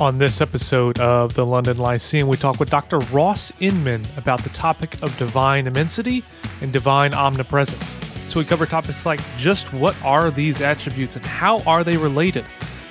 [0.00, 2.98] On this episode of the London Lyceum, we talk with Dr.
[3.10, 6.22] Ross Inman about the topic of divine immensity
[6.60, 7.98] and divine omnipresence.
[8.28, 12.44] So we cover topics like just what are these attributes and how are they related?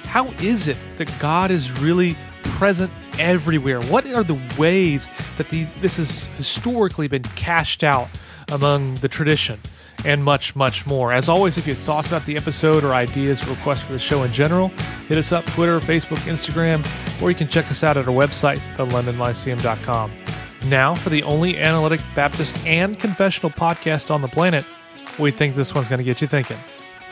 [0.04, 3.82] How is it that God is really present everywhere?
[3.84, 8.10] What are the ways that these, this has historically been cashed out
[8.52, 9.62] among the tradition?
[10.06, 11.12] And much, much more.
[11.12, 14.00] As always, if you have thoughts about the episode or ideas or requests for the
[14.00, 14.70] show in general,
[15.08, 16.86] hit us up Twitter, Facebook, Instagram,
[17.22, 20.12] or you can check us out at our website, thelondonlyceum.com.
[20.68, 24.66] Now, for the only analytic, Baptist, and confessional podcast on the planet,
[25.20, 26.58] we think this one's going to get you thinking.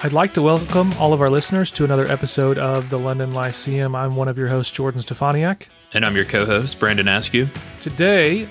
[0.05, 3.95] I'd like to welcome all of our listeners to another episode of the London Lyceum.
[3.95, 5.63] I'm one of your hosts, Jordan Steffaniak.
[5.93, 7.49] And I'm your co host, Brandon Askew.
[7.81, 8.47] Today,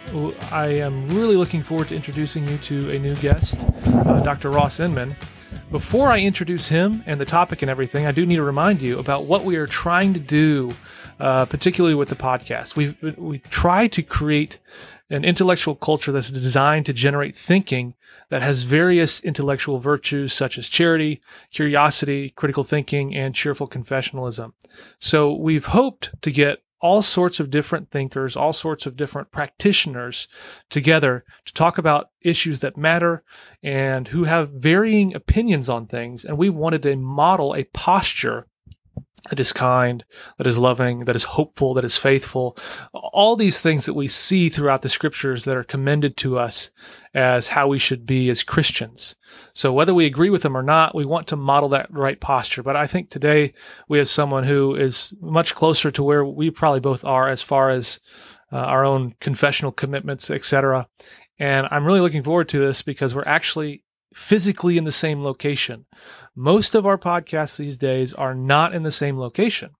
[0.50, 4.50] I am really looking forward to introducing you to a new guest, uh, Dr.
[4.50, 5.14] Ross Inman.
[5.70, 8.98] Before I introduce him and the topic and everything, I do need to remind you
[8.98, 10.72] about what we are trying to do,
[11.20, 12.74] uh, particularly with the podcast.
[12.74, 14.58] We we try to create
[15.10, 17.94] an intellectual culture that's designed to generate thinking
[18.30, 24.52] that has various intellectual virtues such as charity, curiosity, critical thinking, and cheerful confessionalism.
[24.98, 30.28] So we've hoped to get all sorts of different thinkers, all sorts of different practitioners
[30.68, 33.22] together to talk about issues that matter
[33.62, 36.26] and who have varying opinions on things.
[36.26, 38.46] And we wanted to model a posture
[39.30, 40.04] that is kind,
[40.36, 42.56] that is loving, that is hopeful, that is faithful.
[42.92, 46.70] All these things that we see throughout the scriptures that are commended to us
[47.14, 49.14] as how we should be as Christians.
[49.54, 52.62] So whether we agree with them or not, we want to model that right posture.
[52.62, 53.54] But I think today
[53.88, 57.70] we have someone who is much closer to where we probably both are as far
[57.70, 58.00] as
[58.52, 60.86] uh, our own confessional commitments, etc.
[61.38, 63.83] And I'm really looking forward to this because we're actually
[64.14, 65.84] physically in the same location.
[66.36, 69.70] Most of our podcasts these days are not in the same location.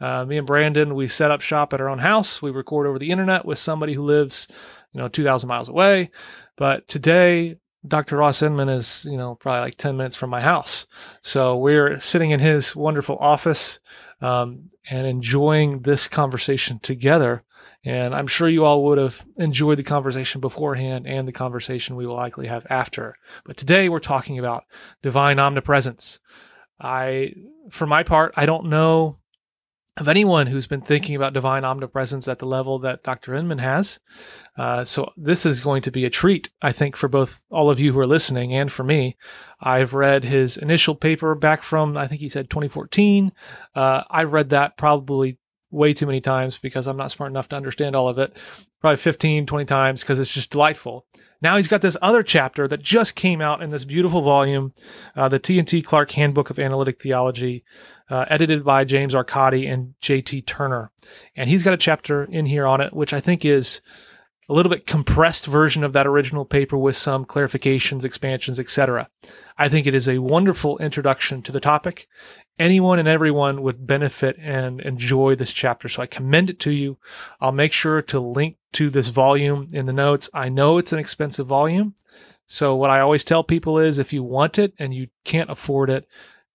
[0.00, 2.40] Uh, me and Brandon, we set up shop at our own house.
[2.40, 4.46] We record over the internet with somebody who lives,
[4.92, 6.10] you know, 2,000 miles away.
[6.56, 7.56] But today,
[7.86, 8.16] Dr.
[8.18, 10.86] Ross Inman is, you know, probably like 10 minutes from my house.
[11.22, 13.80] So we're sitting in his wonderful office
[14.20, 17.42] um, and enjoying this conversation together.
[17.84, 22.06] And I'm sure you all would have enjoyed the conversation beforehand and the conversation we
[22.06, 23.14] will likely have after.
[23.46, 24.64] But today we're talking about
[25.02, 26.20] divine omnipresence.
[26.78, 27.32] I,
[27.70, 29.19] for my part, I don't know
[30.00, 33.34] of anyone who's been thinking about divine omnipresence at the level that Dr.
[33.34, 34.00] Inman has.
[34.56, 37.78] Uh, so this is going to be a treat, I think, for both all of
[37.78, 39.18] you who are listening and for me.
[39.60, 43.30] I've read his initial paper back from, I think he said 2014.
[43.74, 45.38] Uh, I read that probably
[45.70, 48.36] way too many times because I'm not smart enough to understand all of it.
[48.80, 51.06] Probably 15, 20 times because it's just delightful.
[51.42, 54.72] Now he's got this other chapter that just came out in this beautiful volume,
[55.16, 57.64] uh, the T&T Clark Handbook of Analytic Theology,
[58.10, 60.42] uh, edited by James Arcadi and J.T.
[60.42, 60.90] Turner.
[61.36, 63.80] And he's got a chapter in here on it, which I think is
[64.48, 69.08] a little bit compressed version of that original paper with some clarifications, expansions, etc.
[69.56, 72.08] I think it is a wonderful introduction to the topic.
[72.58, 76.98] Anyone and everyone would benefit and enjoy this chapter, so I commend it to you.
[77.40, 80.28] I'll make sure to link to this volume in the notes.
[80.34, 81.94] I know it's an expensive volume,
[82.48, 85.90] so what I always tell people is if you want it and you can't afford
[85.90, 86.08] it,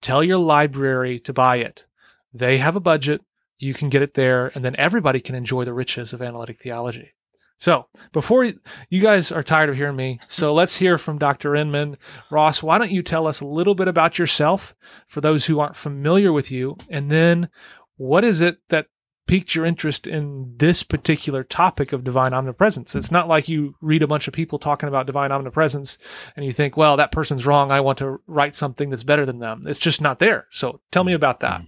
[0.05, 1.87] tell your library to buy it.
[2.31, 3.21] They have a budget,
[3.57, 7.13] you can get it there, and then everybody can enjoy the riches of analytic theology.
[7.57, 8.45] So before
[8.89, 11.55] you guys are tired of hearing me, so let's hear from Dr.
[11.55, 11.97] Inman.
[12.29, 14.75] Ross, why don't you tell us a little bit about yourself
[15.07, 16.77] for those who aren't familiar with you?
[16.91, 17.49] And then
[17.97, 18.87] what is it that
[19.27, 22.95] piqued your interest in this particular topic of divine omnipresence?
[22.95, 25.97] It's not like you read a bunch of people talking about divine omnipresence
[26.35, 27.71] and you think, well, that person's wrong.
[27.71, 29.63] I want to write something that's better than them.
[29.65, 30.47] It's just not there.
[30.51, 31.61] So tell me about that.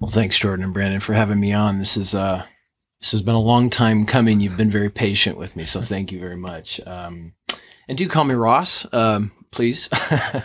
[0.00, 1.78] Well, thanks, Jordan and Brandon, for having me on.
[1.78, 2.44] This is, uh,
[3.00, 4.40] this has been a long time coming.
[4.40, 6.80] You've been very patient with me, so thank you very much.
[6.86, 7.34] Um,
[7.88, 9.88] and do call me Ross, um, please.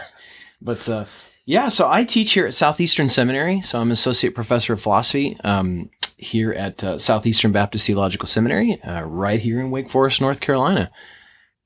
[0.62, 1.06] but uh,
[1.46, 3.62] yeah, so I teach here at Southeastern Seminary.
[3.62, 9.02] So I'm associate professor of philosophy um, here at uh, Southeastern Baptist Theological Seminary, uh,
[9.04, 10.90] right here in Wake Forest, North Carolina.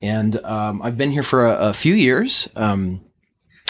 [0.00, 3.02] And um, I've been here for a, a few years, um,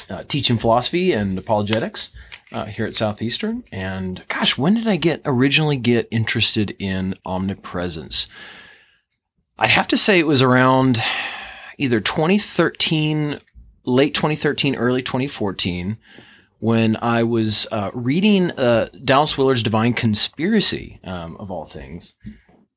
[0.08, 2.10] uh, teaching philosophy and apologetics
[2.52, 3.64] uh, here at Southeastern.
[3.70, 8.26] And gosh, when did I get originally get interested in omnipresence?
[9.58, 11.02] I'd have to say it was around
[11.78, 13.40] either 2013,
[13.88, 15.98] late 2013, early 2014,
[16.60, 22.14] when I was uh, reading uh, Dallas Willard's Divine Conspiracy, um, of all things.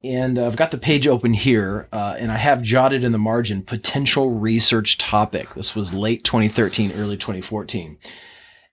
[0.04, 3.62] And I've got the page open here, uh, and I have jotted in the margin
[3.62, 5.54] potential research topic.
[5.54, 7.98] This was late 2013, early 2014.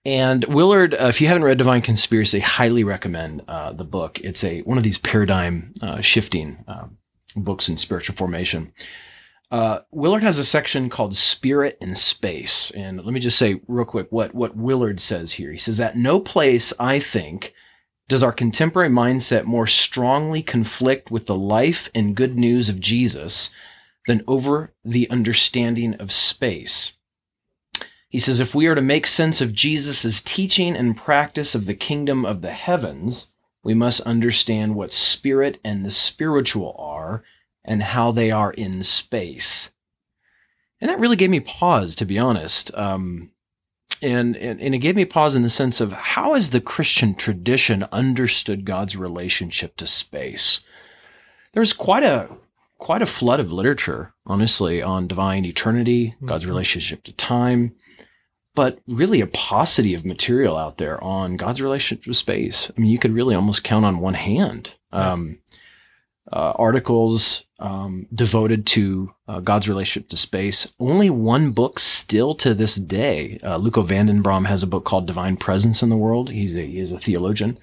[0.05, 4.19] And Willard, uh, if you haven't read Divine Conspiracy, highly recommend uh, the book.
[4.21, 6.97] It's a one of these paradigm uh, shifting um,
[7.35, 8.73] books in spiritual formation.
[9.51, 12.71] Uh, Willard has a section called Spirit and Space.
[12.75, 15.51] And let me just say real quick what, what Willard says here.
[15.51, 17.53] He says, At no place, I think,
[18.07, 23.51] does our contemporary mindset more strongly conflict with the life and good news of Jesus
[24.07, 26.93] than over the understanding of space.
[28.09, 31.75] He says, if we are to make sense of Jesus' teaching and practice of the
[31.75, 33.27] kingdom of the heavens,
[33.63, 37.23] we must understand what spirit and the spiritual are
[37.69, 39.69] and how they are in space.
[40.81, 42.73] And that really gave me pause, to be honest.
[42.73, 43.29] Um,
[44.01, 47.13] and, and, and it gave me pause in the sense of how has the Christian
[47.13, 50.61] tradition understood God's relationship to space?
[51.53, 52.29] There's quite a
[52.77, 56.51] quite a flood of literature, honestly, on divine eternity, God's mm-hmm.
[56.51, 57.75] relationship to time,
[58.55, 62.71] but really a paucity of material out there on God's relationship to space.
[62.75, 64.77] I mean, you could really almost count on one hand.
[64.93, 65.39] Um,
[66.31, 70.71] uh, articles um, devoted to uh, God's relationship to space.
[70.79, 73.39] Only one book still to this day.
[73.43, 76.29] Uh, Lucas van den Brom has a book called Divine Presence in the World.
[76.29, 77.57] He's a, he is a theologian.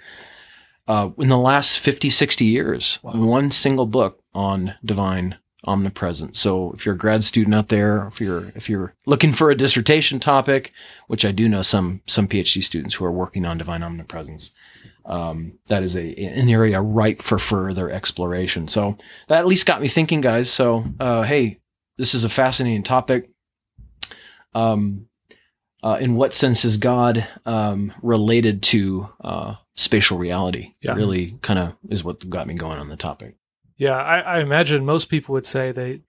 [0.88, 3.12] Uh, in the last 50, 60 years, wow.
[3.12, 6.38] one single book on divine omnipresence.
[6.38, 9.56] So if you're a grad student out there, if you're if you're looking for a
[9.56, 10.72] dissertation topic,
[11.08, 14.52] which I do know some some PhD students who are working on divine omnipresence,
[15.06, 18.68] um, that is a an area ripe for further exploration.
[18.68, 18.98] So
[19.28, 20.50] that at least got me thinking, guys.
[20.50, 21.60] So uh, hey,
[21.96, 23.30] this is a fascinating topic.
[24.54, 25.08] Um,
[25.82, 30.74] uh, in what sense is God um, related to uh, spatial reality?
[30.80, 30.94] Yeah.
[30.94, 33.36] Really, kind of is what got me going on the topic.
[33.76, 36.00] Yeah, I, I imagine most people would say they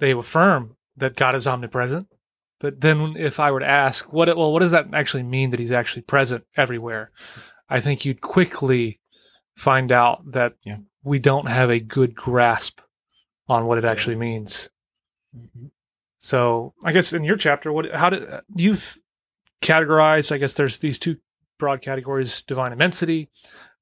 [0.00, 2.08] they affirm that God is omnipresent.
[2.60, 5.60] But then, if I were to ask, what well, what does that actually mean that
[5.60, 7.10] He's actually present everywhere?
[7.68, 9.00] I think you'd quickly
[9.54, 10.78] find out that yeah.
[11.02, 12.80] we don't have a good grasp
[13.48, 14.68] on what it actually means.
[15.36, 15.66] Mm-hmm.
[16.18, 18.98] So, I guess in your chapter, what how did you've
[19.62, 20.32] categorized?
[20.32, 21.18] I guess there's these two
[21.58, 23.28] broad categories: divine immensity,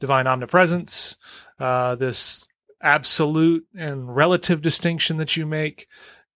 [0.00, 1.16] divine omnipresence.
[1.60, 2.46] Uh, this
[2.82, 5.86] absolute and relative distinction that you make.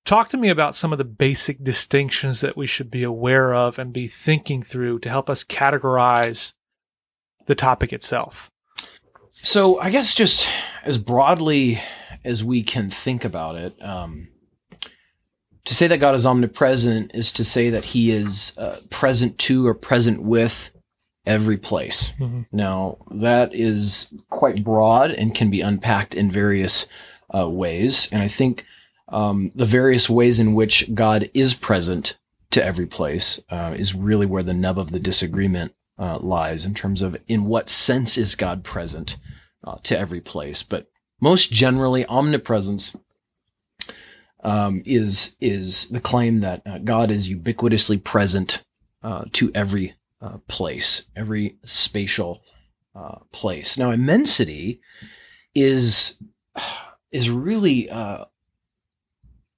[0.05, 3.77] Talk to me about some of the basic distinctions that we should be aware of
[3.77, 6.53] and be thinking through to help us categorize
[7.47, 8.51] the topic itself.
[9.33, 10.49] So, I guess just
[10.85, 11.81] as broadly
[12.25, 14.29] as we can think about it, um,
[15.65, 19.67] to say that God is omnipresent is to say that He is uh, present to
[19.67, 20.71] or present with
[21.27, 22.13] every place.
[22.19, 22.43] Mm-hmm.
[22.53, 26.87] Now, that is quite broad and can be unpacked in various
[27.35, 28.09] uh, ways.
[28.13, 28.65] And I think
[29.09, 32.17] um, the various ways in which God is present
[32.53, 36.75] to every place uh, is really where the nub of the disagreement uh, lies in
[36.75, 39.17] terms of in what sense is God present
[39.65, 40.63] uh, to every place.
[40.63, 40.89] But
[41.21, 42.95] most generally, omnipresence.
[44.45, 48.63] Um, is is the claim that uh, God is ubiquitously present
[49.03, 52.43] uh, to every uh, place, every spatial
[52.95, 53.77] uh, place.
[53.77, 54.81] Now, immensity
[55.55, 56.17] is
[57.13, 58.25] is really uh,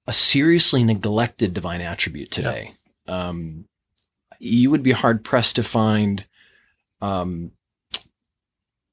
[0.07, 2.73] a seriously neglected divine attribute today.
[3.07, 3.29] Yeah.
[3.29, 3.65] Um,
[4.39, 6.25] you would be hard pressed to find
[7.01, 7.51] um,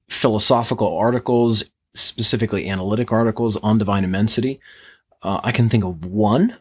[0.08, 4.60] philosophical articles, specifically analytic articles on divine immensity.
[5.22, 6.56] Uh, I can think of one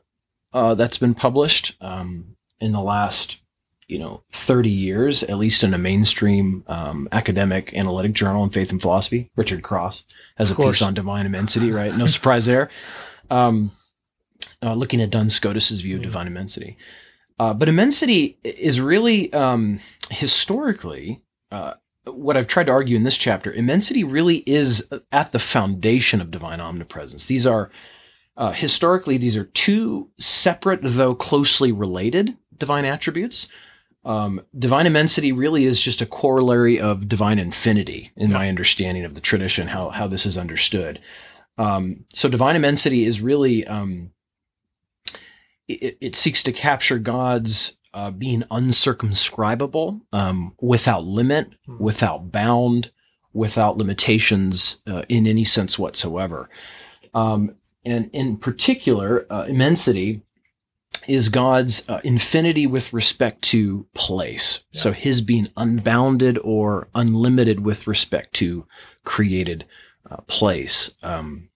[0.53, 3.39] uh, that's been published um, in the last
[3.87, 8.71] you know 30 years at least in a mainstream um, academic analytic journal in faith
[8.71, 10.03] and philosophy richard cross
[10.37, 10.79] has of a course.
[10.79, 12.69] piece on divine immensity right no surprise there
[13.29, 13.71] um,
[14.63, 16.77] uh, looking at duns scotus's view of divine immensity
[17.39, 21.73] uh, but immensity is really um, historically uh,
[22.05, 26.31] what I've tried to argue in this chapter, immensity really is at the foundation of
[26.31, 27.25] divine omnipresence.
[27.25, 27.69] These are
[28.37, 33.47] uh, historically these are two separate though closely related divine attributes.
[34.03, 38.37] Um, divine immensity really is just a corollary of divine infinity, in yeah.
[38.37, 40.99] my understanding of the tradition, how how this is understood.
[41.57, 44.11] Um, so divine immensity is really um,
[45.67, 51.83] it, it, seeks to capture God's uh, being uncircumscribable, um, without limit, mm-hmm.
[51.83, 52.91] without bound,
[53.33, 56.49] without limitations uh, in any sense whatsoever.
[57.13, 60.21] Um, and in particular, uh, immensity
[61.07, 64.63] is God's uh, infinity with respect to place.
[64.71, 64.81] Yeah.
[64.81, 68.65] So his being unbounded or unlimited with respect to
[69.03, 69.65] created
[70.09, 70.91] uh, place.
[71.03, 71.49] Um,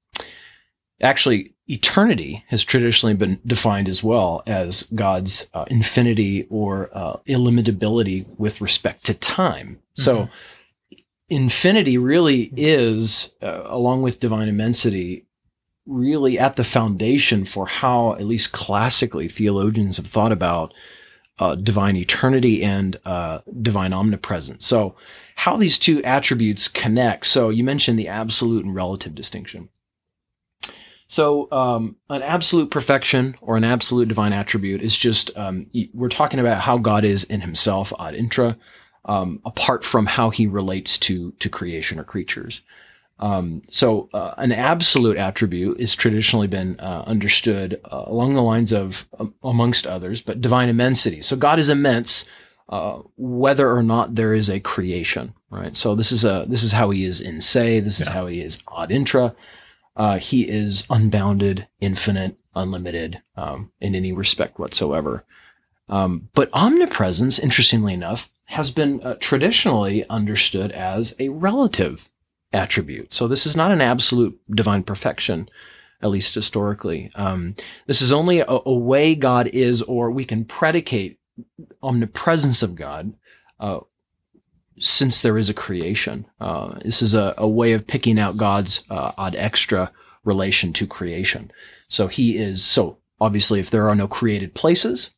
[1.01, 8.25] actually, eternity has traditionally been defined as well as God's uh, infinity or uh, illimitability
[8.38, 9.79] with respect to time.
[9.93, 10.29] So,
[11.29, 15.25] infinity really is, uh, along with divine immensity,
[15.85, 20.73] really at the foundation for how, at least classically, theologians have thought about
[21.38, 24.65] uh, divine eternity and uh, divine omnipresence.
[24.65, 24.95] So,
[25.35, 27.27] how these two attributes connect.
[27.27, 29.69] So, you mentioned the absolute and relative distinction.
[31.11, 36.39] So, um, an absolute perfection or an absolute divine attribute is just, um, we're talking
[36.39, 38.55] about how God is in himself ad intra,
[39.05, 42.61] um, apart from how he relates to, to creation or creatures.
[43.19, 48.71] Um, so, uh, an absolute attribute is traditionally been uh, understood uh, along the lines
[48.71, 51.23] of, um, amongst others, but divine immensity.
[51.23, 52.25] So, God is immense,
[52.69, 55.75] uh, whether or not there is a creation, right?
[55.75, 57.79] So, this is a this is how he is in se.
[57.79, 58.13] This is Yeah.
[58.13, 59.35] how he is ad intra.
[59.99, 65.25] Uh, he is unbounded, infinite, unlimited um, in any respect whatsoever.
[65.89, 72.09] Um, but omnipresence, interestingly enough, has been uh, traditionally understood as a relative
[72.53, 73.13] attribute.
[73.13, 75.49] So this is not an absolute divine perfection,
[76.01, 77.11] at least historically.
[77.13, 81.19] Um, this is only a, a way God is, or we can predicate
[81.83, 83.13] omnipresence of God.
[83.59, 83.81] Uh,
[84.79, 88.83] since there is a creation, uh, this is a, a way of picking out God's
[88.89, 89.91] uh, ad extra
[90.24, 91.51] relation to creation.
[91.88, 95.09] So he is so obviously, if there are no created places,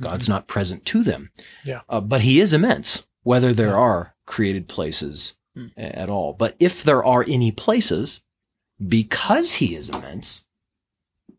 [0.00, 1.30] God's not present to them.
[1.64, 1.82] Yeah.
[1.88, 3.74] Uh, but he is immense, whether there Yeah.
[3.76, 5.34] are created places
[5.76, 6.32] a- at all.
[6.32, 8.20] But if there are any places,
[8.84, 10.44] because he is immense,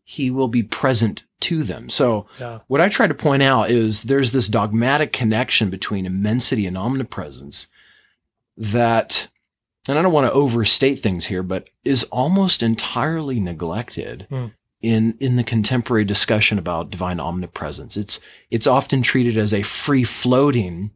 [0.04, 1.88] he will be present to them.
[1.88, 2.60] So Yeah.
[2.68, 7.66] what I try to point out is there's this dogmatic connection between immensity and omnipresence
[8.56, 9.28] that,
[9.88, 14.46] and I don't want to overstate things here, but is almost entirely neglected Hmm.
[14.82, 17.96] in, in the contemporary discussion about divine omnipresence.
[17.96, 18.20] It's,
[18.50, 20.90] it's often treated as a free floating,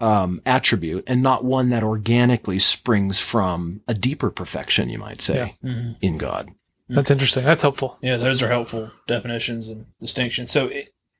[0.00, 5.56] um, attribute and not one that organically springs from a deeper perfection, you might say,
[5.62, 5.70] Yeah.
[5.70, 5.96] Mhm.
[6.02, 6.50] in God.
[6.88, 7.44] That's interesting.
[7.44, 7.98] That's helpful.
[8.02, 10.50] Yeah, those are helpful definitions and distinctions.
[10.50, 10.70] So,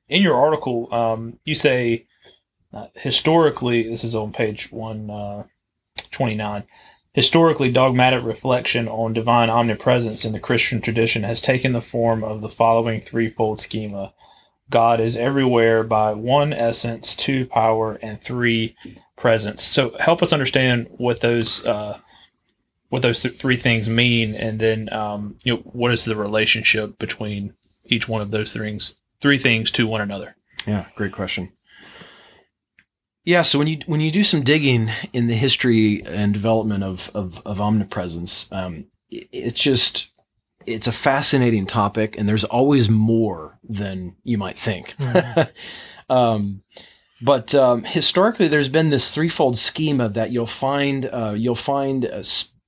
[0.07, 2.05] in your article, um, you say
[2.73, 5.43] uh, historically, this is on page one uh,
[6.11, 6.63] twenty nine.
[7.13, 12.41] Historically, dogmatic reflection on divine omnipresence in the Christian tradition has taken the form of
[12.41, 14.13] the following threefold schema:
[14.69, 18.75] God is everywhere by one essence, two power, and three
[19.17, 19.63] presence.
[19.63, 21.99] So, help us understand what those uh,
[22.89, 26.97] what those th- three things mean, and then um, you know what is the relationship
[26.99, 27.53] between
[27.85, 30.35] each one of those things, three things to one another.
[30.67, 31.51] Yeah, great question.
[33.23, 37.09] Yeah, so when you when you do some digging in the history and development of
[37.15, 40.09] of, of omnipresence, um, i- it's just
[40.67, 44.95] it's a fascinating topic, and there's always more than you might think.
[46.09, 46.61] um,
[47.21, 52.21] but um, historically, there's been this threefold schema that you'll find uh, you'll find uh,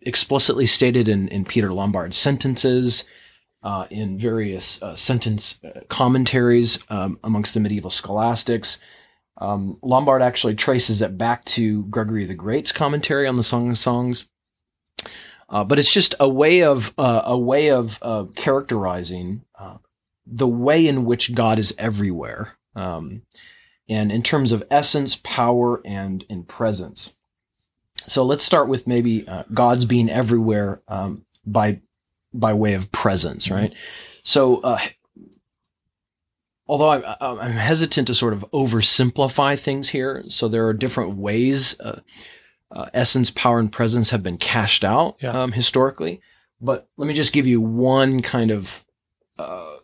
[0.07, 3.03] explicitly stated in in Peter Lombard's sentences
[3.63, 8.79] uh, in various uh, sentence uh, commentaries um, amongst the medieval scholastics.
[9.39, 13.77] Um, Lombard actually traces it back to Gregory the Great's commentary on the Song of
[13.77, 14.25] Songs.
[15.49, 19.43] Uh, but it's just a way of uh, a way of uh, characterizing
[20.29, 23.21] the way in which God is everywhere, um,
[23.87, 27.13] and in terms of essence, power, and in presence.
[28.07, 31.81] So let's start with maybe uh, God's being everywhere um, by
[32.33, 33.73] by way of presence, right?
[34.23, 34.79] So, uh,
[36.67, 41.15] although I'm, I'm I'm hesitant to sort of oversimplify things here, so there are different
[41.17, 41.99] ways uh,
[42.71, 45.31] uh, essence, power, and presence have been cashed out Yeah.
[45.31, 46.21] um, historically.
[46.59, 48.83] But let me just give you one kind of
[49.37, 49.75] uh,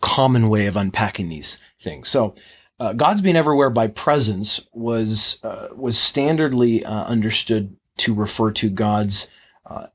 [0.00, 2.08] common way of unpacking these things.
[2.08, 2.34] So,
[2.80, 8.68] uh, God's being everywhere by presence was uh, was standardly uh, understood to refer to
[8.68, 9.28] God's
[9.66, 9.86] uh,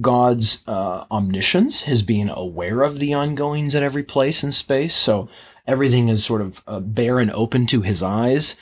[0.00, 4.94] God's uh, omniscience, his being aware of the ongoings at every place in space.
[4.94, 5.28] So
[5.66, 8.56] everything is sort of uh, bare and open to his eyes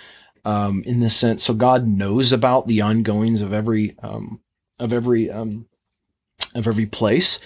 [0.44, 1.44] um, in this sense.
[1.44, 4.40] So God knows about the ongoings of every um,
[4.78, 5.66] of every um,
[6.54, 7.38] of every place.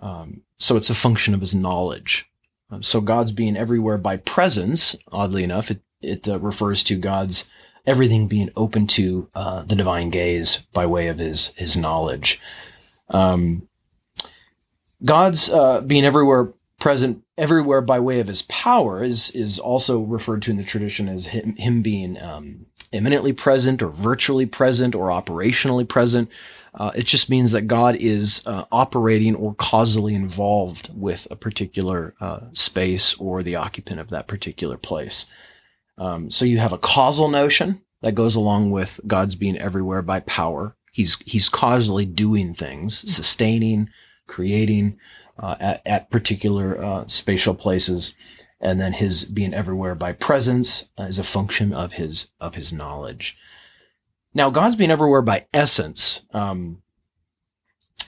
[0.00, 2.29] Um, so it's a function of his knowledge.
[2.70, 4.96] Um, so God's being everywhere by presence.
[5.10, 7.48] Oddly enough, it it uh, refers to God's
[7.86, 12.40] everything being open to uh, the divine gaze by way of his his knowledge.
[13.08, 13.68] Um,
[15.04, 20.42] God's uh, being everywhere present everywhere by way of his power is is also referred
[20.42, 25.08] to in the tradition as him, him being um, immanently present or virtually present or
[25.08, 26.28] operationally present.
[26.74, 32.14] Uh, it just means that God is uh, operating or causally involved with a particular
[32.20, 35.26] uh, space or the occupant of that particular place.
[35.98, 40.20] Um, so you have a causal notion that goes along with God's being everywhere by
[40.20, 40.76] power.
[40.92, 43.90] He's he's causally doing things, sustaining,
[44.26, 44.98] creating
[45.38, 48.14] uh, at, at particular uh, spatial places,
[48.60, 53.36] and then his being everywhere by presence is a function of his of his knowledge.
[54.34, 56.82] Now, God's being everywhere by essence um,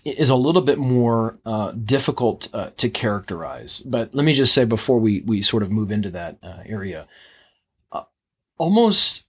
[0.04, 3.80] is a little bit more uh, difficult uh, to characterize.
[3.80, 7.06] But let me just say before we we sort of move into that uh, area,
[7.90, 8.02] uh,
[8.58, 9.24] almost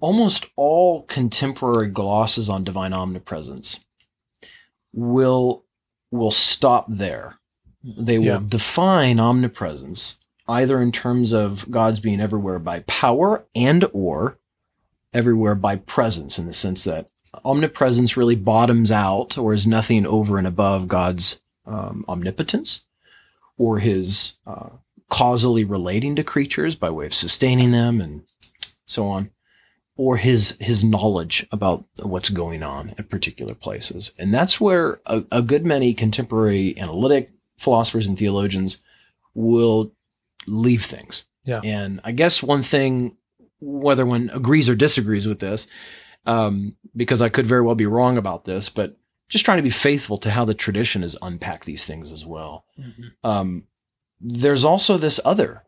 [0.00, 3.80] almost all contemporary glosses on divine omnipresence
[4.92, 5.64] will
[6.10, 7.38] will stop there.
[7.84, 8.42] They will Yeah.
[8.46, 10.16] define omnipresence
[10.48, 14.39] either in terms of God's being everywhere by power and or
[15.12, 17.08] everywhere by presence in the sense that
[17.44, 22.84] omnipresence really bottoms out or is nothing over and above God's um, omnipotence
[23.56, 24.70] or his uh,
[25.08, 28.22] causally relating to creatures by way of sustaining them and
[28.86, 29.30] so on
[29.96, 35.24] or his his knowledge about what's going on at particular places and that's where a,
[35.30, 38.78] a good many contemporary analytic philosophers and theologians
[39.34, 39.92] will
[40.46, 41.60] leave things Yeah.
[41.62, 43.16] and i guess one thing
[43.60, 45.66] whether one agrees or disagrees with this
[46.26, 48.96] um, because i could very well be wrong about this but
[49.28, 52.64] just trying to be faithful to how the tradition has unpacked these things as well
[53.24, 53.64] um,
[54.20, 55.64] there's also this other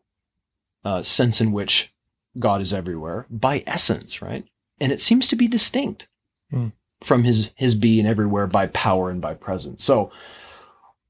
[0.83, 1.93] uh, sense in which
[2.37, 4.45] God is everywhere by essence, right?
[4.79, 6.07] And it seems to be distinct
[6.51, 6.67] Hmm.
[7.03, 9.83] from his his being everywhere by power and by presence.
[9.83, 10.11] So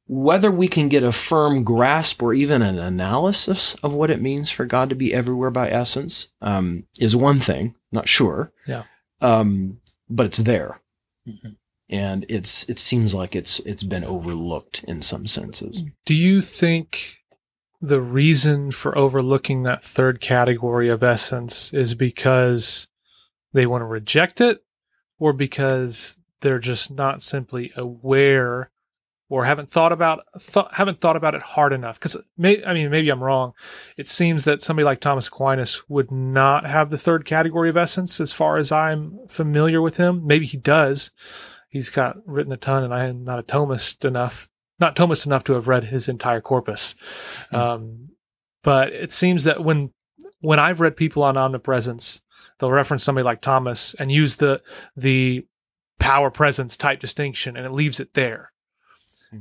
[0.08, 4.50] whether we can get a firm grasp or even an analysis of what it means
[4.50, 7.76] for God to be everywhere by essence um, is one thing.
[7.92, 8.52] Not sure.
[8.68, 8.84] Yeah.
[9.22, 9.80] Um,
[10.10, 10.82] but it's there,
[11.28, 11.56] Mhm.
[11.90, 15.84] and it's it seems like it's it's been overlooked in some senses.
[16.06, 17.18] Do you think
[17.82, 22.88] the reason for overlooking that third category of essence is because
[23.54, 24.64] they want to reject it
[25.20, 28.70] or because they're just not simply aware
[29.30, 32.00] or haven't thought about th- haven't thought about it hard enough
[32.38, 33.54] may, I mean maybe I'm wrong
[33.98, 38.20] it seems that somebody like Thomas Aquinas would not have the third category of essence
[38.20, 41.12] as far as I'm familiar with him maybe he does
[41.70, 45.44] he's got written a ton and I am not a Thomist enough not Thomas enough
[45.46, 46.96] to have read his entire corpus.
[47.50, 47.56] Hmm.
[47.56, 48.10] Um,
[48.64, 49.92] but it seems that when
[50.40, 52.22] when I've read people on omnipresence,
[52.60, 54.62] they'll reference somebody like Thomas and use the
[54.96, 55.46] the
[56.00, 58.52] power presence type distinction, and it leaves it there.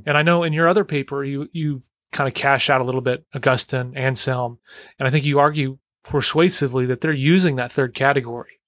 [0.05, 3.01] And I know in your other paper, you you kind of cash out a little
[3.01, 4.59] bit Augustine, Anselm,
[4.99, 8.59] and I think you argue persuasively that they're using that third category.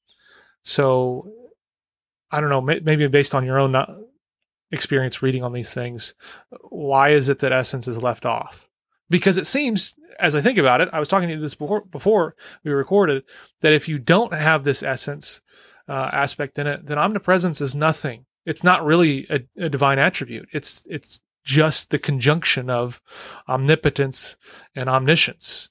[0.64, 1.32] So
[2.32, 3.98] I don't know, maybe based on your own uh,
[4.72, 6.16] experience reading on these things,
[6.70, 8.68] why is it that essence is left off?
[9.10, 11.82] Because it seems, as I think about it, I was talking to you this before,
[11.86, 13.24] before we recorded,
[13.62, 15.42] that if you don't have this essence
[15.88, 18.26] uh, aspect in it, then omnipresence is nothing.
[18.46, 20.50] It's not really a, a divine attribute.
[20.54, 23.02] It's it's just the conjunction of
[23.48, 24.36] omnipotence
[24.76, 25.70] and omniscience,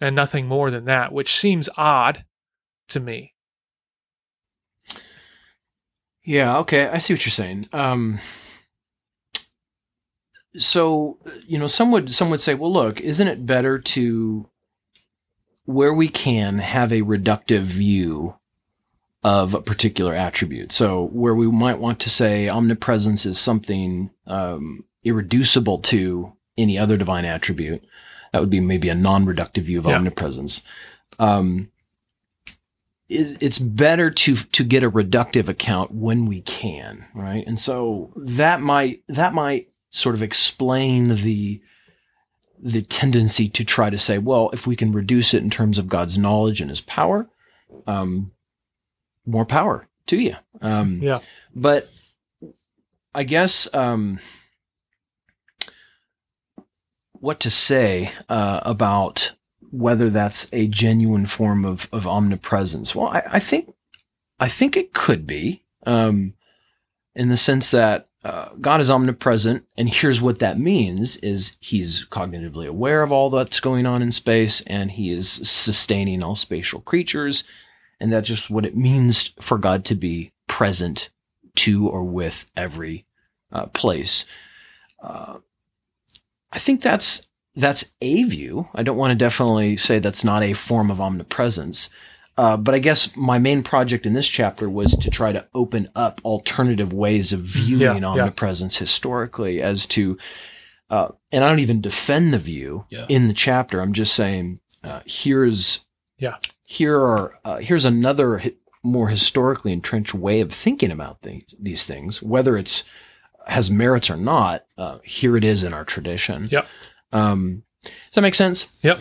[0.00, 2.24] and nothing more than that, which seems odd
[2.88, 3.34] to me.
[6.24, 7.68] Yeah, okay, I see what you're saying.
[7.72, 8.18] Um,
[10.58, 14.48] so you know, some would some would say, well, look, isn't it better to,
[15.64, 18.36] where we can, have a reductive view
[19.26, 20.70] of a particular attribute?
[20.72, 26.96] So where we might want to say omnipresence is something um, irreducible to any other
[26.96, 27.82] divine attribute,
[28.32, 29.96] that would be maybe a non-reductive view of Yeah.
[29.96, 30.62] omnipresence.
[31.18, 31.68] Um,
[33.08, 37.44] is it's better to to get a reductive account when we can, right?
[37.46, 41.60] And so that might that might sort of explain the
[42.58, 45.88] the tendency to try to say, well, if we can reduce it in terms of
[45.88, 47.28] God's knowledge and His power,
[47.86, 48.32] um,
[49.26, 50.36] more power to you.
[50.60, 51.20] Um, Yeah.
[51.54, 51.88] But
[53.14, 54.20] I guess um,
[57.12, 59.32] what to say uh, about
[59.70, 62.94] whether that's a genuine form of, of omnipresence.
[62.94, 63.72] Well, I, I think
[64.38, 66.34] I think it could be, um,
[67.14, 72.06] in the sense that uh, God is omnipresent, and here's what that means: is He's
[72.06, 76.80] cognitively aware of all that's going on in space, and He is sustaining all spatial
[76.80, 77.44] creatures,
[78.00, 81.08] and that's just what it means for God to be present
[81.56, 83.06] to or with every
[83.52, 84.24] uh, place.
[85.02, 85.38] Uh,
[86.52, 88.68] I think that's that's a view.
[88.74, 91.88] I don't want to definitely say that's not a form of omnipresence.
[92.38, 95.86] Uh, but I guess my main project in this chapter was to try to open
[95.96, 98.06] up alternative ways of viewing Yeah, yeah.
[98.06, 100.18] omnipresence historically as to,
[100.90, 103.06] uh, and I don't even defend the view Yeah.
[103.08, 103.80] in the chapter.
[103.80, 105.80] I'm just saying, uh, here's,
[106.18, 106.36] Yeah.
[106.66, 108.52] Here are, uh, here's another hi-
[108.82, 112.84] more historically entrenched way of thinking about things, these things, whether it's
[113.46, 114.64] has merits or not.
[114.76, 116.48] Uh, here it is in our tradition.
[116.50, 116.66] Yep.
[117.12, 118.78] Um, does that make sense?
[118.82, 118.98] Yep.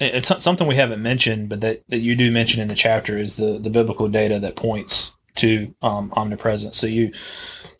[0.00, 3.36] It's something we haven't mentioned, but that, that you do mention in the chapter is
[3.36, 6.76] the, the biblical data that points to um, omnipresence.
[6.76, 7.12] So you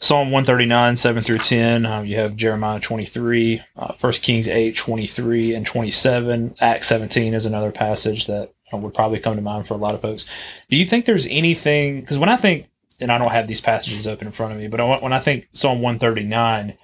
[0.01, 5.55] Psalm 139, 7 through 10, uh, you have Jeremiah 23, uh, 1 Kings 8, 23
[5.55, 6.55] and 27.
[6.61, 9.95] Acts 17 is another passage that uh, would probably come to mind for a lot
[9.95, 10.27] of folks.
[10.69, 12.67] Do you think there's anything, because when I think,
[13.01, 15.49] and I don't have these passages open in front of me, but when I think
[15.53, 16.77] Psalm 139,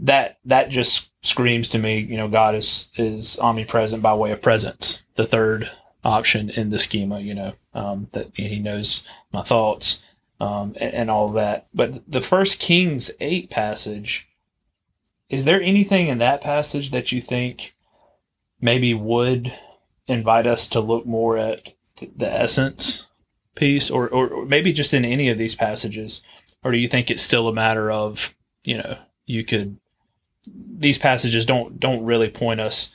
[0.00, 4.42] that that just screams to me, you know, God is is omnipresent by way of
[4.42, 5.70] presence, the third
[6.02, 10.02] option in the schema, you know, um, that He knows my thoughts
[10.40, 11.66] um, and, and all that.
[11.74, 14.26] But the First Kings eight passage,
[15.28, 17.74] is there anything in that passage that you think
[18.60, 19.52] maybe would
[20.10, 23.06] invite us to look more at the essence
[23.54, 26.22] piece, or, or maybe just in any of these passages,
[26.62, 29.78] or do you think it's still a matter of you know you could
[30.46, 32.90] these passages don't don't really point us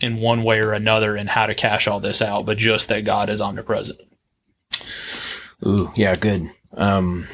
[0.00, 3.04] in one way or another in how to cash all this out, but just that
[3.04, 4.00] God is omnipresent.
[5.64, 6.50] Ooh, yeah, good.
[6.72, 7.28] Um,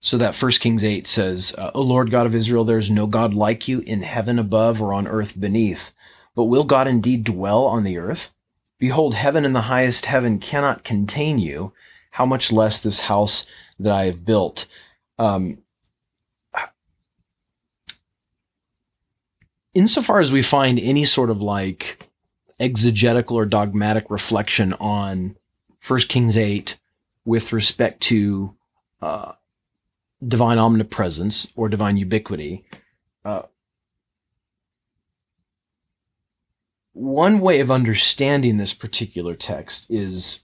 [0.00, 3.06] so that First Kings eight says, uh, "O Lord God of Israel, there is no
[3.06, 5.92] God like you in heaven above or on earth beneath.
[6.36, 8.32] But will God indeed dwell on the earth?
[8.78, 11.72] Behold, heaven and the highest heaven cannot contain you.
[12.12, 13.46] How much less this house
[13.80, 14.66] that I have built."
[15.18, 15.58] Um,
[19.74, 22.08] insofar as we find any sort of like
[22.58, 25.36] exegetical or dogmatic reflection on
[25.80, 26.78] First Kings 8
[27.24, 28.54] with respect to
[29.02, 29.32] uh,
[30.26, 32.64] divine omnipresence or divine ubiquity.
[33.24, 33.42] Uh,
[36.96, 40.40] one way of understanding this particular text is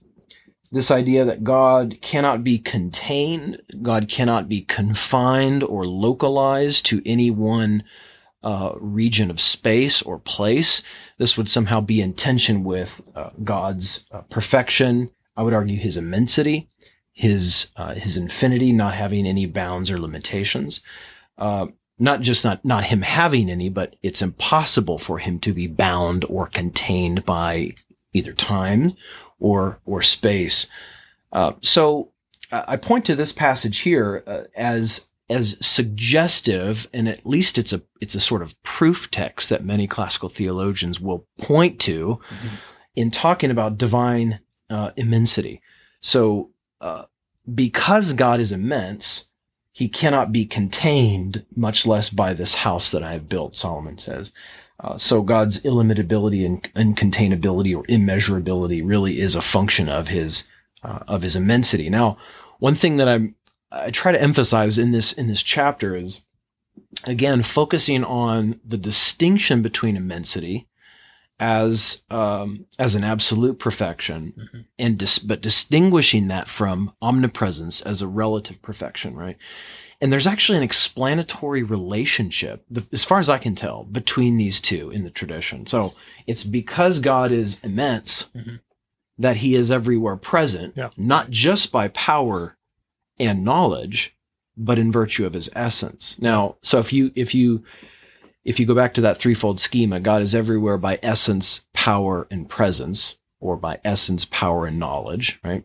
[0.71, 7.31] this idea that God cannot be contained, God cannot be confined or localized to any
[7.31, 7.83] one
[8.43, 10.83] uh, region of space or place.
[11.17, 15.09] This would somehow be in tension with uh, God's uh, perfection.
[15.35, 16.69] I would argue his immensity,
[17.11, 20.81] his uh, his infinity, not having any bounds or limitations.
[21.99, 25.67] Uh, not just not not him having any, but it's impossible for him to be
[25.67, 27.75] bound or contained by
[28.13, 28.93] either time
[29.39, 30.67] or or space.
[31.31, 32.11] Uh, so
[32.51, 37.73] I I point to this passage here uh, as as suggestive, and at least it's
[37.73, 42.19] a it's a sort of proof text that many classical theologians will point to
[42.95, 45.61] in talking about divine uh, immensity.
[46.01, 46.51] So,
[46.81, 47.05] uh,
[47.53, 49.25] because God is immense,
[49.75, 54.31] he cannot be contained, much less by this house that I have built, Solomon says.
[54.79, 60.43] Uh, so God's illimitability and, uncontainability or immeasurability really is a function of his
[60.83, 61.89] uh, of his immensity.
[61.89, 62.17] Now,
[62.59, 63.35] one thing that I'm
[63.71, 66.21] I try to emphasize in this in this chapter is
[67.05, 70.67] again focusing on the distinction between immensity
[71.43, 74.65] as um, as an absolute perfection Mhm.
[74.79, 79.35] and dis- but distinguishing that from omnipresence as a relative perfection right
[79.99, 84.89] and there's actually an explanatory relationship as far as i can tell between these two
[84.91, 85.93] in the tradition so
[86.27, 88.59] it's because god is immense Mhm.
[89.17, 90.91] that he is everywhere present Yeah.
[90.95, 92.55] not just by power
[93.19, 94.15] and knowledge
[94.55, 97.63] but in virtue of his essence now so if you if you
[98.43, 102.49] if you go back to that threefold schema, God is everywhere by essence, power, and
[102.49, 105.63] presence, or by essence, power, and knowledge, right?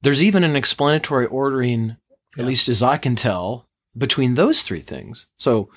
[0.00, 1.96] There's even an explanatory ordering,
[2.36, 2.42] Yeah.
[2.42, 5.26] at least as I can tell, between those three things.
[5.36, 5.68] So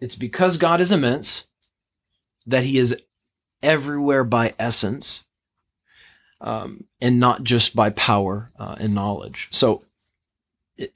[0.00, 1.46] it's because God is immense
[2.44, 2.96] that he is
[3.62, 5.24] everywhere by essence
[6.40, 9.46] um, and not just by power uh, and knowledge.
[9.52, 9.84] So,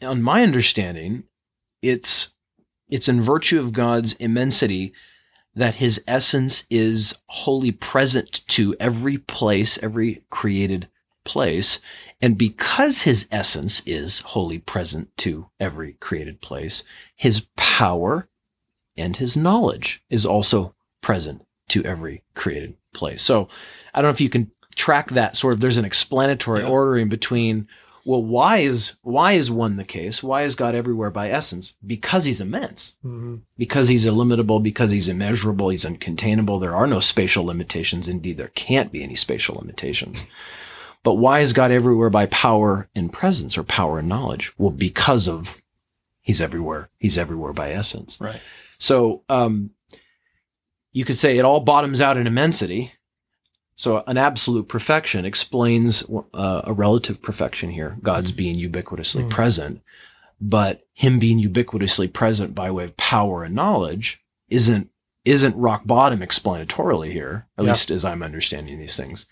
[0.03, 1.23] on my understanding,
[1.83, 2.31] it's
[2.89, 4.93] it's in virtue of God's immensity
[5.55, 10.89] that his essence is wholly present to every place, every created
[11.25, 11.81] place.
[12.21, 18.29] And because his essence is wholly present to every created place, his power
[18.97, 23.23] and his knowledge is also present to every created place.
[23.23, 23.49] So
[23.95, 26.69] I don't know if you can track that sort of, there's an explanatory Yeah.
[26.69, 27.67] ordering between
[28.07, 30.23] Well, why is why is one the case?
[30.23, 31.73] Why is God everywhere by essence?
[31.85, 32.95] Because he's immense.
[33.05, 33.41] Mhm.
[33.59, 36.61] Because he's illimitable, because he's immeasurable, he's uncontainable.
[36.61, 38.09] There are no spatial limitations.
[38.09, 40.23] Indeed, there can't be any spatial limitations.
[41.03, 44.53] But why is God everywhere by power and presence or power and knowledge?
[44.57, 45.61] Well, because of
[46.23, 46.91] he's everywhere.
[46.99, 48.19] He's everywhere by essence.
[48.21, 48.41] Right.
[48.79, 49.71] So um,
[50.93, 52.93] you could say it all bottoms out in immensity.
[53.77, 56.03] So an absolute perfection explains
[56.35, 57.99] uh, a relative perfection here.
[58.03, 59.31] God's being ubiquitously Mm.
[59.31, 59.81] present,
[60.41, 64.91] but him being ubiquitously present by way of power and knowledge isn't
[65.25, 67.47] isn't rock bottom explanatorily here.
[67.59, 67.73] At Yeah.
[67.73, 69.27] least as I'm understanding these things.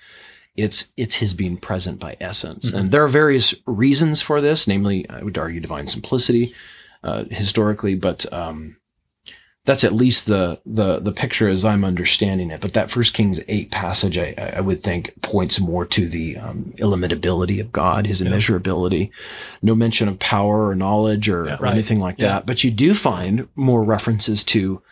[0.57, 2.77] It's it's his being present by essence, Mm-hmm.
[2.79, 4.67] and there are various reasons for this.
[4.67, 6.55] Namely, I would argue divine simplicity
[7.03, 8.77] uh, historically, but um,
[9.67, 12.61] that's at least the the the picture as I'm understanding it.
[12.61, 16.75] But that First Kings eight passage, I, I would think, points more to the um,
[16.77, 19.11] illimitability of God, His immeasurability.
[19.63, 22.29] No mention of power or knowledge or, Yeah, or anything like Yeah.
[22.29, 22.47] that.
[22.47, 24.83] But you do find more references to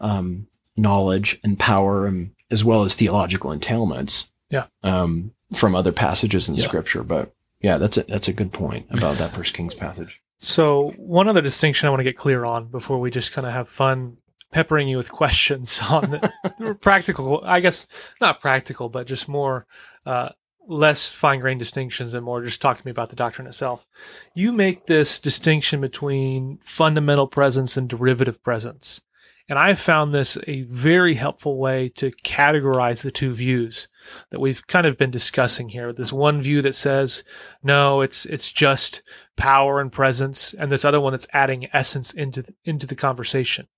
[0.00, 4.26] um, knowledge and power, and as well as theological entailments.
[4.50, 4.66] Yeah.
[4.82, 6.64] Um, from other passages in Yeah.
[6.64, 10.20] Scripture, but yeah, that's a that's a good point about that First Kings passage.
[10.38, 13.52] So, one other distinction I want to get clear on before we just kind of
[13.52, 14.18] have fun
[14.52, 17.86] peppering you with questions on the practical, I guess
[18.20, 19.66] not practical, but just more
[20.04, 20.30] uh,
[20.68, 23.86] less fine grained distinctions and more just talk to me about the doctrine itself.
[24.34, 29.00] You make this distinction between fundamental presence and derivative presence.
[29.48, 33.86] And I found this a very helpful way to categorize the two views
[34.30, 35.92] that we've kind of been discussing here.
[35.92, 37.22] This one view that says,
[37.62, 39.02] no, it's it's just
[39.36, 43.68] power and presence, and this other one that's adding essence into the, into the conversation.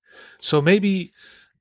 [0.40, 1.12] So maybe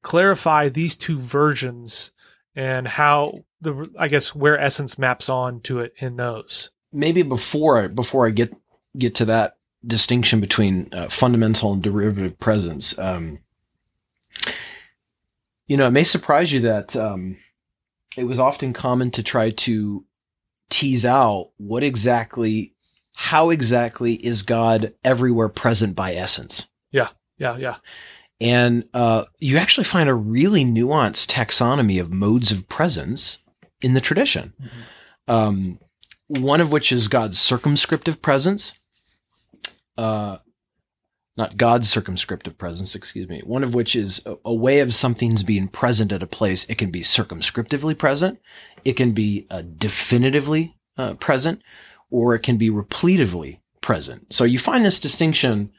[0.04, 2.12] clarify these two versions
[2.56, 6.70] and how the I guess where essence maps on to it in those.
[6.91, 8.56] maybe before before I get
[8.98, 13.39] get to that distinction between uh, fundamental and derivative presence, um,
[15.67, 17.38] you know, it may surprise you that um,
[18.15, 20.06] it was often common to try to
[20.69, 22.73] tease out what exactly,
[23.15, 26.67] how exactly is God everywhere present by essence.
[26.91, 27.58] Yeah, yeah.
[27.58, 27.77] Yeah.
[28.39, 33.39] And uh, you actually find a really nuanced taxonomy of modes of presence
[33.82, 34.53] in the tradition.
[35.27, 35.80] Um,
[36.27, 38.73] one of which is God's circumscriptive presence.
[39.97, 40.38] Uh,
[41.38, 43.41] not God's circumscriptive presence, excuse me.
[43.45, 46.65] One of which is a, a way of something's being present at a place.
[46.65, 48.39] It can be circumscriptively present,
[48.84, 51.62] it can be uh, definitively uh, present,
[52.10, 54.34] or it can be repletively present.
[54.34, 55.71] So you find this distinction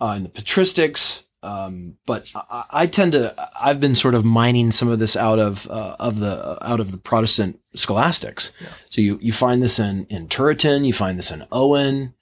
[0.00, 1.24] uh, in the patristics.
[1.42, 5.38] Um, but I, I tend to, I've been sort of mining some of this out
[5.38, 8.50] of, uh, of the, out of the Protestant scholastics.
[8.88, 12.14] So you, you find this in, in Turretin, you find this in Owen,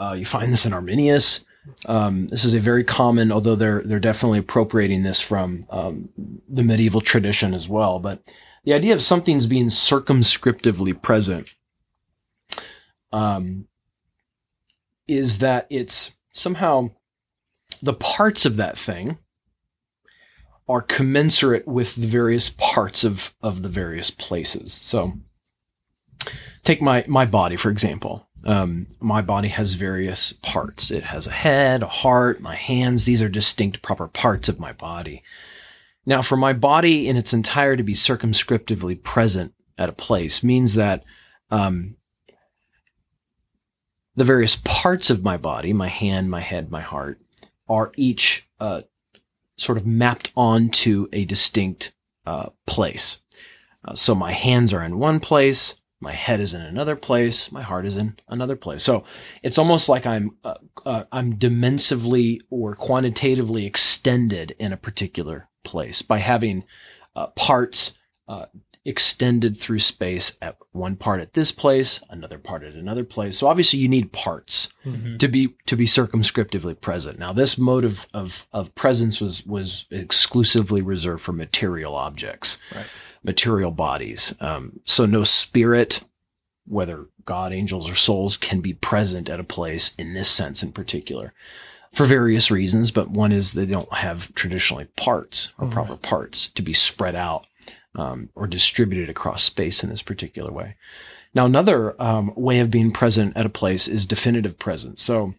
[0.00, 1.44] uh, you find this in Arminius.
[1.86, 6.08] Um, this is a very common, although they're, they're definitely appropriating this from, um,
[6.48, 7.98] the medieval tradition as well.
[7.98, 8.22] But
[8.64, 11.48] the idea of something's being circumscriptively present,
[13.12, 13.66] um,
[15.06, 16.90] is that it's somehow
[17.82, 19.18] the parts of that thing
[20.68, 24.72] are commensurate with the various parts of, of the various places.
[24.72, 25.12] So
[26.62, 28.26] take my, my body, for example.
[28.44, 30.90] Um, my body has various parts.
[30.90, 33.04] It has a head, a heart, my hands.
[33.04, 35.22] These are distinct proper parts of my body.
[36.04, 40.74] Now, for my body in its entire to be circumscriptively present at a place means
[40.74, 41.02] that,
[41.50, 41.96] um,
[44.16, 47.18] the various parts of my body, my hand, my head, my heart,
[47.68, 48.82] are each uh,
[49.56, 51.92] sort of mapped onto a distinct
[52.26, 53.18] uh, place.
[53.84, 57.62] Uh, so my hands are in one place, my head is in another place, my
[57.62, 58.82] heart is in another place.
[58.82, 59.04] So
[59.42, 60.54] it's almost like I'm uh,
[60.84, 66.64] uh, I'm dimensively or quantitatively extended in a particular place by having
[67.16, 67.96] uh, parts
[68.28, 68.46] uh,
[68.84, 73.38] extended through space at one part at this place, another part at another place.
[73.38, 74.68] So obviously you need parts
[75.18, 77.18] to be to be circumscriptively present.
[77.18, 82.86] Now this mode of of, of presence was was exclusively reserved for material objects, Right.
[83.24, 84.34] Material bodies.
[84.40, 86.00] Um, so no spirit,
[86.66, 90.72] whether God, angels, or souls, can be present at a place in this sense in
[90.72, 91.32] particular.
[91.92, 96.62] For various reasons, but one is they don't have traditionally parts or proper parts to
[96.62, 97.46] be spread out
[97.94, 100.74] um, or distributed across space in this particular way.
[101.34, 105.02] Now, another um, way of being present at a place is definitive presence.
[105.02, 105.34] So,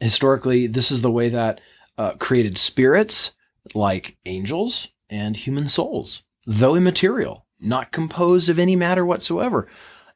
[0.00, 1.60] historically, this is the way that
[1.96, 3.32] uh, created spirits
[3.74, 9.68] like angels and human souls, though immaterial, not composed of any matter whatsoever,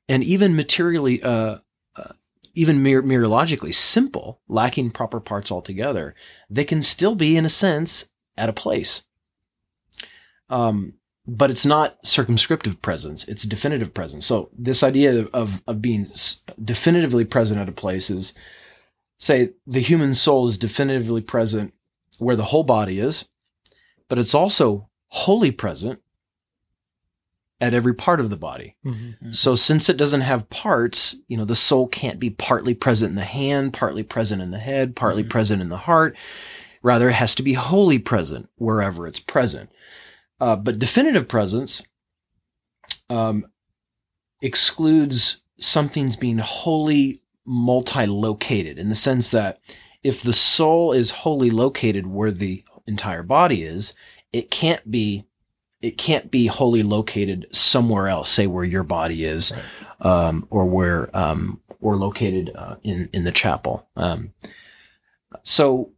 [0.08, 1.58] and even materially, uh,
[1.96, 2.12] uh,
[2.54, 3.02] even mere,
[3.72, 6.14] simple, lacking proper parts altogether,
[6.48, 9.02] they can still be, in a sense, at a place.
[10.48, 10.94] Um,
[11.26, 14.24] but it's not circumscriptive presence; it's definitive presence.
[14.24, 16.06] So this idea of, of being
[16.62, 18.32] definitively present at a place is,
[19.18, 21.74] say, the human soul is definitively present
[22.18, 23.26] where the whole body is,
[24.08, 26.00] but it's also wholly present
[27.60, 28.76] at every part of the body.
[28.84, 29.34] Mhm.
[29.34, 33.16] So since it doesn't have parts, you know, the soul can't be partly present in
[33.16, 36.16] the hand, partly present in the head, partly present in the heart.
[36.82, 39.70] Rather, it has to be wholly present wherever it's present.
[40.40, 41.82] Uh, but definitive presence
[43.10, 43.44] um,
[44.40, 49.58] excludes something's being wholly multi-located in the sense that
[50.04, 53.94] if the soul is wholly located where the entire body is,
[54.32, 55.24] it can't be
[55.80, 59.52] it can't be wholly located somewhere else, say where your body is,
[60.00, 63.88] um, or where um, or located uh, in in the chapel.
[63.96, 64.32] Um,
[65.42, 65.92] so,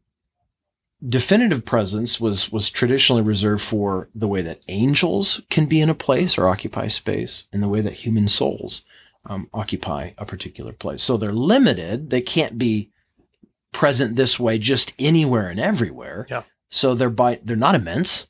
[1.07, 5.95] definitive presence was was traditionally reserved for the way that angels can be in a
[5.95, 8.83] place or occupy space, and the way that human souls
[9.25, 11.03] um, occupy a particular place.
[11.03, 12.91] So they're limited; they can't be
[13.73, 16.27] present this way just anywhere and everywhere.
[16.29, 16.43] Yeah.
[16.69, 18.27] So they're by they're not immense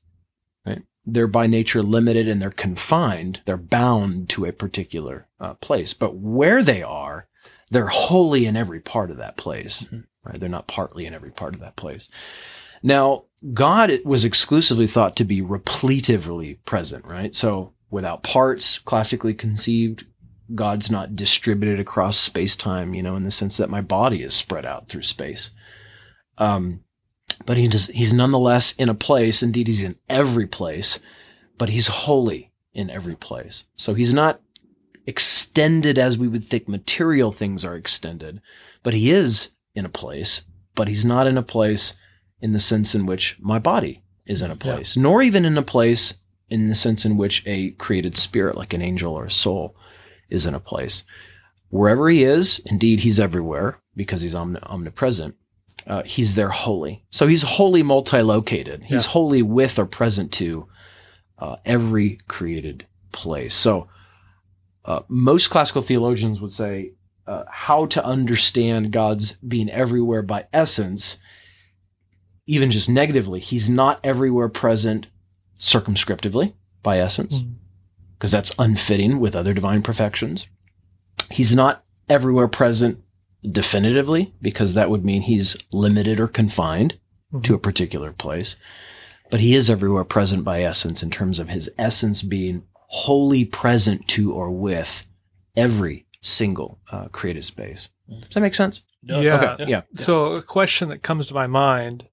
[1.06, 3.40] they're by nature limited and they're confined.
[3.44, 5.94] They're bound to a particular uh, place.
[5.94, 7.26] But where they are,
[7.70, 9.86] they're wholly in every part of that place.
[10.22, 10.38] Right?
[10.38, 12.08] They're not partly in every part of that place.
[12.82, 17.34] Now, God was exclusively thought to be repletively present, right?
[17.34, 20.04] So without parts, classically conceived,
[20.54, 24.34] God's not distributed across space time, you know, in the sense that my body is
[24.34, 25.50] spread out through space.
[26.38, 26.80] Um,
[27.46, 29.42] but he does, he's nonetheless in a place.
[29.42, 30.98] Indeed, he's in every place,
[31.58, 33.64] but he's wholly in every place.
[33.76, 34.40] So he's not
[35.06, 38.40] extended as we would think material things are extended,
[38.82, 40.42] but he is in a place,
[40.74, 41.94] but he's not in a place
[42.40, 45.62] in the sense in which my body is in a place, nor even in a
[45.62, 46.14] place
[46.48, 49.76] in the sense in which a created spirit, like an angel or a soul,
[50.28, 51.04] is in a place.
[51.68, 55.36] Wherever he is, indeed, he's everywhere because he's omnipresent
[55.86, 57.04] uh, he's there wholly.
[57.10, 58.84] So he's wholly multi-located.
[58.84, 59.10] He's Yeah.
[59.12, 60.68] wholly with or present to
[61.38, 63.54] uh, every created place.
[63.54, 63.88] So
[64.84, 66.92] uh, most classical theologians would say
[67.26, 71.18] uh, how to understand God's being everywhere by essence,
[72.46, 73.40] even just negatively.
[73.40, 75.06] He's not everywhere present
[75.58, 77.44] circumscriptively by essence,
[78.18, 80.46] because that's unfitting with other divine perfections.
[81.30, 83.02] He's not everywhere present
[83.48, 86.98] definitively because that would mean he's limited or confined
[87.42, 88.56] to a particular place.
[89.30, 94.08] But he is everywhere present by essence in terms of his essence being wholly present
[94.08, 95.06] to or with
[95.56, 97.88] every single uh, created space.
[98.08, 98.82] Does that make sense?
[99.04, 99.24] Does.
[99.24, 99.52] Yeah.
[99.54, 99.82] Okay, yeah.
[99.94, 102.08] So a question that comes to my mind,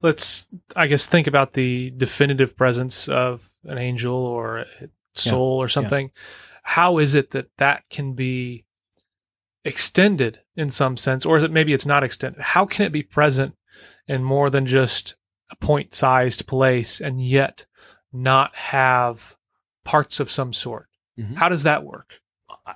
[0.00, 4.66] let's I guess think about the definitive presence of an angel or a
[5.14, 6.10] soul or something.
[6.62, 8.64] How is it that that can be
[9.68, 12.40] extended in some sense or is it maybe it's not extended?
[12.40, 13.54] How can it be present
[14.08, 15.14] in more than just
[15.50, 17.66] a point-sized place and yet
[18.12, 19.36] not have
[19.84, 20.88] parts of some sort?
[21.18, 21.36] Mhm.
[21.36, 22.20] How does that work?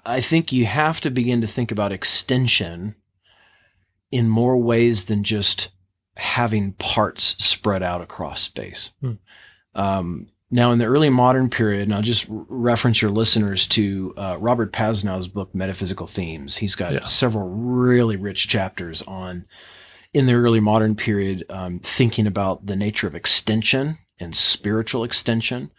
[0.06, 2.94] I think you have to begin to think about extension
[4.10, 5.70] in more ways than just
[6.16, 8.90] having parts spread out across space.
[9.00, 9.12] Hmm.
[9.74, 14.36] Um, now, in the early modern period, and I'll just reference your listeners to uh,
[14.38, 16.58] Robert Pasnau's book, Metaphysical Themes.
[16.58, 17.06] He's got Yeah.
[17.06, 19.46] several really rich chapters on,
[20.12, 25.70] in the early modern period, um, thinking about the nature of extension and spiritual extension.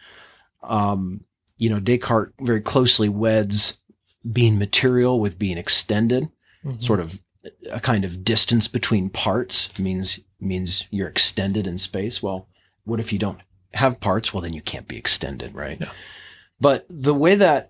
[0.63, 1.25] Um,
[1.57, 3.77] you know, Descartes very closely weds
[4.29, 6.29] being material with being extended,
[6.79, 7.19] sort of
[7.69, 12.23] a kind of distance between parts means means you're extended in space.
[12.23, 12.47] Well,
[12.85, 13.39] what if you don't
[13.73, 14.33] have parts?
[14.33, 15.79] Well, then you can't be extended, right?
[15.79, 15.91] Yeah.
[16.59, 17.69] But the way that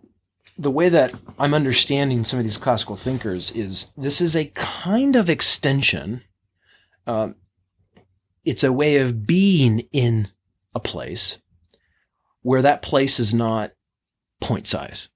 [0.57, 5.15] the way that I'm understanding some of these classical thinkers is this is a kind
[5.15, 6.21] of extension.
[7.07, 7.35] Um,
[8.45, 10.29] it's a way of being in
[10.75, 11.39] a place
[12.41, 13.71] where that place is not
[14.41, 15.09] point size.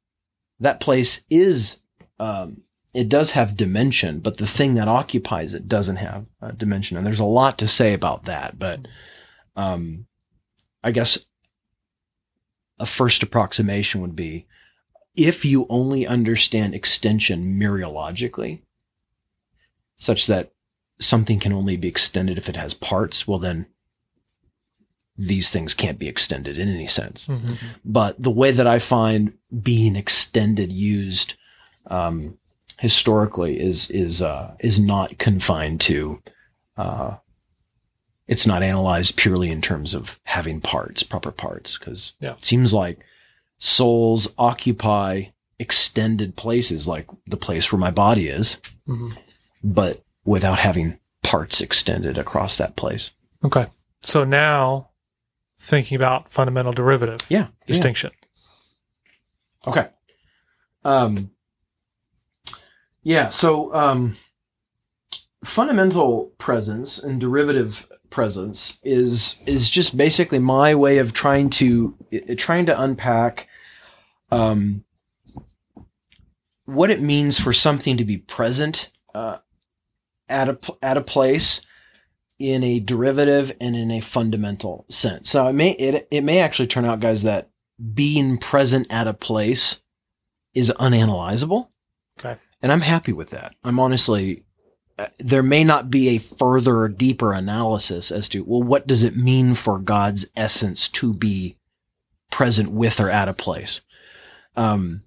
[0.60, 1.82] That place is,
[2.20, 6.98] um, it does have dimension, but the thing that occupies it doesn't have uh, dimension.
[6.98, 8.58] And there's a lot to say about that.
[8.58, 8.88] But
[9.56, 10.08] um,
[10.88, 11.18] I guess
[12.80, 14.46] a first approximation would be
[15.18, 18.60] if you only understand extension mereologically,
[19.98, 20.54] such that
[20.98, 23.66] something can only be extended if it has parts, well, then
[25.18, 27.26] these things can't be extended in any sense.
[27.26, 27.58] Mhm.
[27.84, 31.34] But the way that I find being extended used
[31.88, 32.38] um,
[32.80, 36.22] historically is is uh, is not confined to.
[36.78, 37.18] Uh,
[38.28, 42.34] it's not analyzed purely in terms of having parts, proper parts, because Yeah.
[42.34, 43.00] it seems like
[43.58, 45.26] souls occupy
[45.60, 48.58] extended places, like the place where my body is,
[48.88, 49.18] Mhm.
[49.64, 53.12] but without having parts extended across that place.
[53.44, 53.68] Okay.
[54.04, 54.90] So now
[55.58, 58.12] thinking about fundamental derivative Yeah, distinction.
[59.66, 59.90] Okay.
[60.84, 61.32] Um,
[63.02, 63.30] yeah.
[63.30, 64.16] So um,
[65.44, 71.96] fundamental presence and derivative presence is is just basically my way of trying to
[72.38, 73.48] trying to unpack
[74.32, 74.84] um,
[76.66, 79.38] what it means for something to be present uh,
[80.28, 81.62] at a at a place
[82.40, 85.30] in a derivative and in a fundamental sense.
[85.30, 87.50] So it may it, it may actually turn out, guys, that
[87.94, 89.78] being present at a place
[90.54, 91.68] is unanalyzable.
[92.20, 92.38] Okay.
[92.62, 93.56] And I'm happy with that.
[93.64, 94.44] I'm honestly,
[95.20, 99.16] there may not be a further or deeper analysis as to, well, what does it
[99.16, 101.58] mean for God's essence to be
[102.32, 103.82] present with or at a place?
[104.56, 105.04] Um,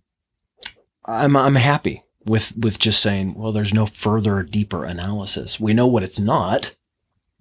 [1.04, 5.58] I'm, I'm happy with, with just saying, well, there's no further or deeper analysis.
[5.58, 6.76] We know what it's not,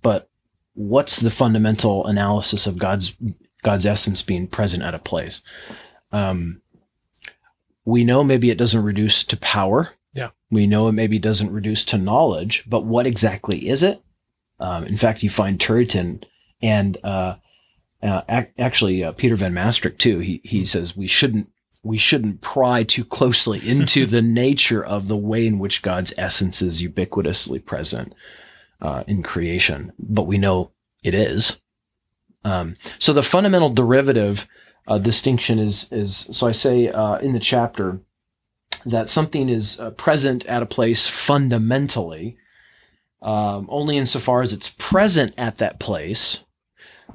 [0.01, 0.29] but
[0.73, 3.15] what's the fundamental analysis of God's
[3.61, 5.41] God's essence being present at a place.
[6.11, 6.61] Um,
[7.85, 9.91] we know maybe it doesn't reduce to power.
[10.51, 14.01] We know it maybe doesn't reduce to knowledge, but what exactly is it?
[14.59, 16.23] Um, in fact, you find Turretin
[16.61, 17.35] and uh,
[18.01, 20.19] uh, ac- actually uh, Peter Van Mastricht too.
[20.19, 21.49] He he says we shouldn't
[21.83, 26.61] we shouldn't pry too closely into the nature of the way in which God's essence
[26.61, 28.13] is ubiquitously present
[28.81, 30.71] uh, in creation, but we know
[31.03, 31.57] it is.
[32.43, 34.47] Um, so the fundamental derivative
[34.87, 37.99] uh, distinction is is so I say uh, in the chapter
[38.85, 42.37] that something is uh, present at a place fundamentally
[43.21, 46.39] um, only insofar as it's present at that place,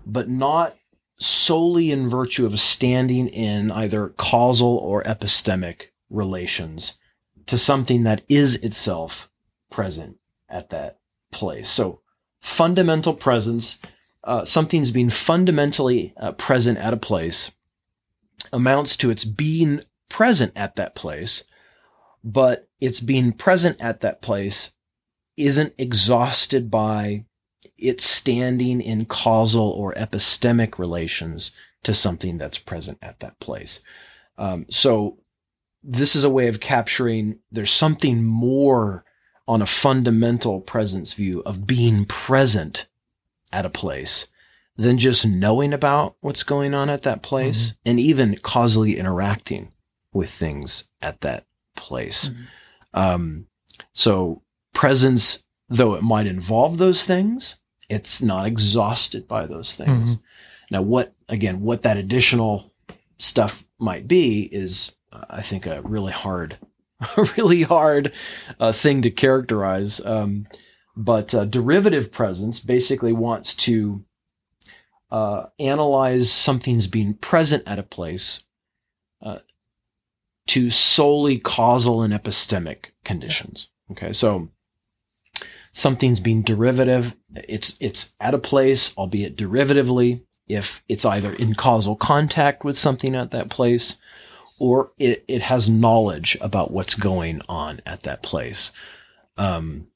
[0.04, 0.76] but not
[1.18, 6.96] solely in virtue of standing in either causal or epistemic relations
[7.46, 9.30] to something that is itself
[9.70, 10.98] present at that
[11.32, 11.70] place.
[11.70, 12.00] So
[12.40, 13.78] fundamental presence
[14.24, 17.50] uh, something's being fundamentally uh, present at a place
[18.52, 21.44] amounts to its being present at that place,
[22.24, 24.72] but its being present at that place
[25.36, 27.26] isn't exhausted by
[27.76, 31.50] its standing in causal or epistemic relations
[31.82, 33.80] to something that's present at that place.
[34.38, 35.18] Um, so
[35.82, 39.04] this is a way of capturing there's something more
[39.46, 42.86] on a fundamental presence view of being present
[43.52, 44.28] at a place
[44.76, 49.70] than just knowing about what's going on at that place and even causally interacting
[50.12, 51.44] with things at that
[51.74, 52.30] place.
[52.92, 53.46] Um,
[53.92, 57.56] so presence, though it might involve those things,
[57.88, 60.16] it's not exhausted by those things.
[60.70, 62.72] Now, what again, what that additional
[63.18, 66.58] stuff might be is, uh, I think, a really hard,
[67.16, 68.12] a really hard
[68.58, 70.04] uh, thing to characterize.
[70.04, 70.46] Um,
[70.96, 74.04] but uh, derivative presence basically wants to
[75.10, 78.44] uh, analyze something's being present at a place
[79.22, 79.38] uh,
[80.46, 83.68] to solely causal and epistemic conditions.
[83.90, 84.48] Okay, so
[85.72, 87.16] something's being derivative.
[87.34, 93.14] It's it's at a place, albeit derivatively, if it's either in causal contact with something
[93.14, 93.96] at that place,
[94.58, 98.70] or it, it has knowledge about what's going on at that place.
[99.36, 99.88] Um,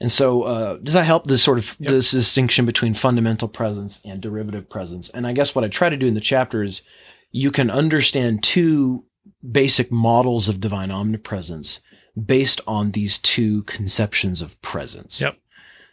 [0.00, 1.90] and so, uh, does that help this sort of Yep.
[1.90, 5.08] this distinction between fundamental presence and derivative presence?
[5.10, 6.82] And I guess what I try to do in the chapter is
[7.30, 9.04] you can understand two
[9.48, 11.80] basic models of divine omnipresence
[12.22, 15.20] based on these two conceptions of presence.
[15.20, 15.38] Yep.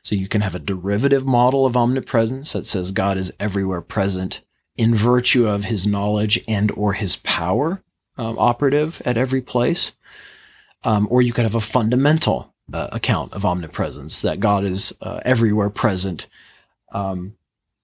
[0.04, 4.41] So you can have a derivative model of omnipresence that says God is everywhere present
[4.78, 7.84] in virtue of his knowledge and or his power
[8.18, 9.91] um, operative at every place.
[10.84, 15.20] Um, or you could have a fundamental uh, account of omnipresence that God is uh,
[15.26, 16.28] everywhere present,
[16.93, 17.36] um,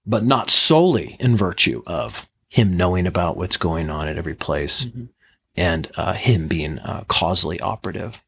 [0.06, 4.86] but not solely in virtue of him knowing about what's going on at every place
[4.86, 5.08] Mhm.
[5.56, 8.20] And uh, him being uh, causally operative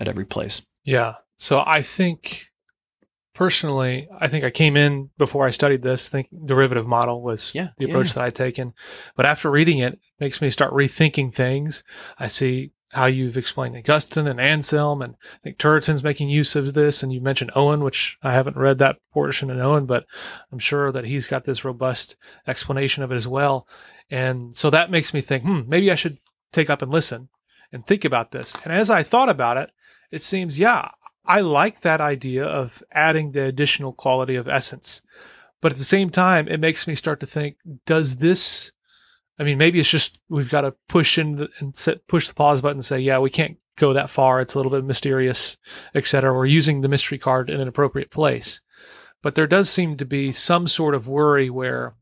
[0.00, 0.62] at every place.
[0.84, 1.14] Yeah.
[1.36, 2.46] So I think
[3.34, 7.68] personally, I think I came in before I studied this think derivative model was Yeah,
[7.78, 8.14] the approach yeah.
[8.14, 8.74] that I'd taken.
[9.16, 11.82] But after reading it, it makes me start rethinking things.
[12.18, 16.74] I see how you've explained Augustine and Anselm, and I think Turretin's making use of
[16.74, 17.02] this.
[17.02, 20.04] And you mentioned Owen, which I haven't read that portion in Owen, but
[20.52, 22.16] I'm sure that he's got this robust
[22.46, 23.66] explanation of it as well.
[24.10, 26.18] And so that makes me think, hmm, maybe I should
[26.52, 27.28] take up and listen
[27.72, 28.54] and think about this.
[28.64, 29.70] And as I thought about it,
[30.10, 30.90] it seems, yeah,
[31.24, 35.02] I like that idea of adding the additional quality of essence.
[35.60, 38.72] But at the same time, it makes me start to think, does this,
[39.38, 42.34] I mean, maybe it's just we've got to push in the, and set, push the
[42.34, 44.40] pause button and say, yeah, we can't go that far.
[44.40, 45.56] It's a little bit mysterious,
[45.94, 46.34] etc.
[46.34, 48.60] We're using the mystery card in an appropriate place.
[49.22, 51.94] But there does seem to be some sort of worry where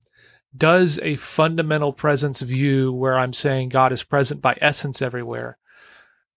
[0.57, 5.59] does a fundamental presence view where I'm saying God is present by essence everywhere,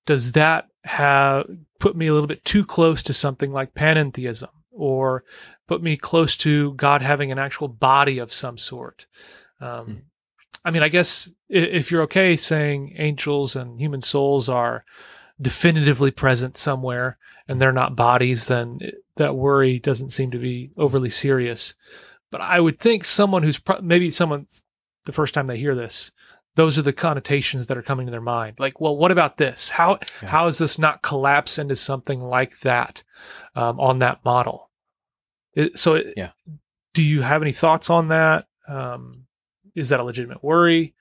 [0.06, 1.48] does that have
[1.80, 5.24] put me a little bit too close to something like panentheism or
[5.68, 9.08] put me close to God having an actual body of some sort?
[9.60, 9.94] Um, hmm.
[10.66, 14.86] I mean, I guess if you're okay saying angels and human souls are
[15.42, 18.80] definitively present somewhere and they're not bodies, then
[19.18, 21.76] that worry doesn't seem to be overly serious.
[22.34, 24.48] But I would think someone who's pro- maybe someone
[25.06, 26.12] the first time they hear this,
[26.56, 28.56] those are the connotations that are coming to their mind.
[28.58, 29.70] Like, well, what about this?
[29.70, 30.30] How yeah.
[30.30, 33.04] how is this not collapse into something like that
[33.56, 34.72] um, on that model?
[35.54, 36.32] It, so, it, yeah.
[36.96, 38.48] Do you have any thoughts on that?
[38.68, 39.26] Um,
[39.76, 40.96] is that a legitimate worry?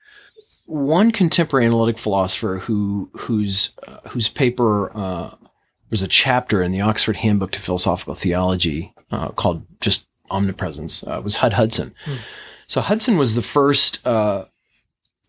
[0.67, 5.31] One contemporary analytic philosopher who whose uh, whose paper uh,
[5.89, 11.21] was a chapter in the Oxford Handbook to Philosophical Theology uh, called just omnipresence uh,
[11.23, 11.93] was Hud Hudson.
[12.05, 12.15] Hmm.
[12.67, 14.45] So Hudson was the first, uh,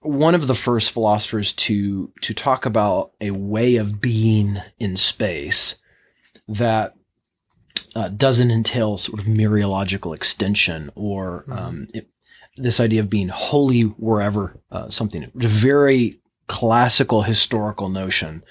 [0.00, 5.76] one of the first philosophers to to talk about a way of being in space
[6.46, 6.94] that
[7.94, 11.52] uh, doesn't entail sort of mereological extension or hmm.
[11.52, 12.08] um, it,
[12.56, 15.24] this idea of being wholly wherever uh, something.
[15.24, 18.42] a very classical historical notion.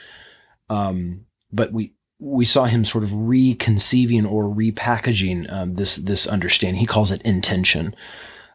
[0.69, 1.93] Um, but we
[2.23, 6.79] we saw him sort of reconceiving or repackaging um, this this understanding.
[6.79, 7.95] He calls it entension,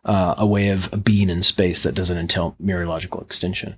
[0.04, 3.76] uh, a way of being in space that doesn't entail mereological extension.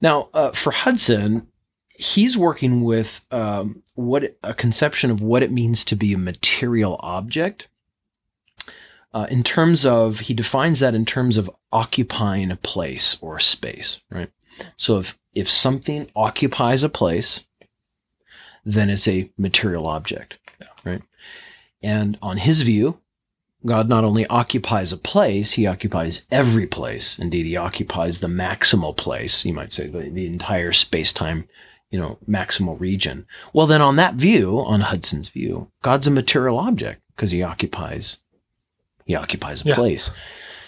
[0.00, 1.48] Now, uh, for Hudson,
[1.88, 6.96] he's working with um, what a conception of what it means to be a material
[7.00, 7.68] object.
[9.12, 13.40] Uh, in terms of, he defines that in terms of occupying a place or a
[13.40, 14.30] space, right?
[14.76, 17.40] So if if something occupies a place,
[18.66, 20.66] then it's a material object, yeah.
[20.84, 21.02] right?
[21.82, 22.98] And on his view,
[23.64, 27.18] God not only occupies a place, he occupies every place.
[27.18, 31.48] Indeed, he occupies the maximal place, you might say, the, entire space time,
[31.90, 33.26] you know, maximal region.
[33.52, 38.18] Well, then on that view, on Hudson's view, God's a material object because he occupies,
[39.04, 39.74] he occupies a yeah.
[39.76, 40.10] place.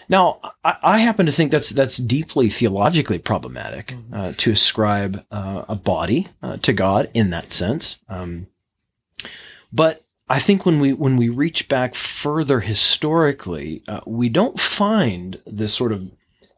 [0.08, 4.14] Now, I, I, happen to think that's that's deeply theologically problematic mm-hmm.
[4.14, 7.98] uh, to ascribe uh, a body uh, to God in that sense.
[8.08, 8.46] Um,
[9.72, 15.40] but I think when we when we reach back further historically, uh, we don't find
[15.46, 16.10] this sort of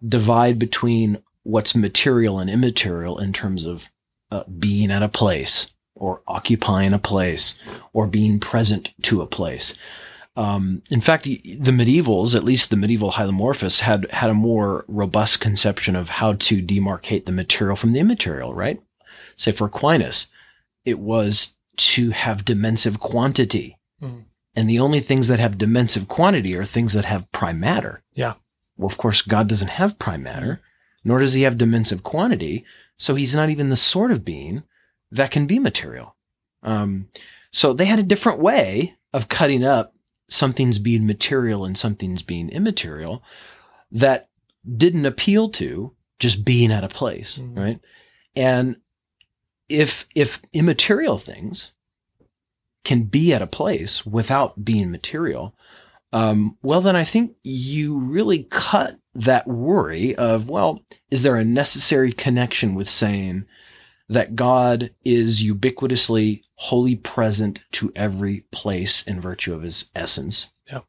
[0.07, 3.91] divide between what's material and immaterial in terms of
[4.31, 7.59] uh, being at a place or occupying a place
[7.93, 9.75] or being present to a place.
[10.37, 15.41] Um, in fact, the medievals, at least the medieval hylomorphists, had had a more robust
[15.41, 18.55] conception of how to demarcate the material from the immaterial.
[18.55, 18.81] Right?
[19.37, 20.27] Say for Aquinas,
[20.85, 24.25] it was to have dimensive quantity, mm.
[24.55, 28.03] and the only things that have dimensive quantity are things that have prime matter.
[28.13, 28.35] Yeah.
[28.77, 30.61] Well, of course, God doesn't have prime matter,
[31.05, 32.65] nor does He have dimensive quantity,
[32.97, 34.63] so He's not even the sort of being
[35.11, 36.17] that can be material.
[36.63, 37.09] Um,
[37.51, 39.95] so they had a different way of cutting up
[40.31, 43.23] something's being material and something's being immaterial
[43.93, 44.29] that
[44.77, 47.59] didn't appeal to just being at a place, mm-hmm.
[47.59, 47.81] right?
[48.37, 48.77] And
[49.69, 51.73] if if immaterial things
[52.85, 55.55] can be at a place without being material,
[56.13, 61.45] um, well, then I think you really cut that worry of, well, is there a
[61.45, 63.45] necessary connection with saying
[64.11, 70.49] that God is ubiquitously wholly present to every place in virtue of his essence.
[70.67, 70.81] Yeah.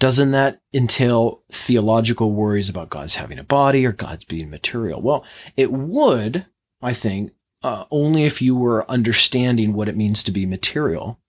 [0.00, 5.00] Doesn't that entail theological worries about God's having a body or God's being material?
[5.00, 5.24] Well,
[5.56, 6.46] it would,
[6.82, 7.30] I think,
[7.62, 11.20] uh, only if you were understanding what it means to be material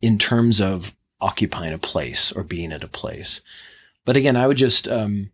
[0.00, 3.40] in terms of occupying a place or being at a place.
[4.04, 5.32] But again, I would just, um,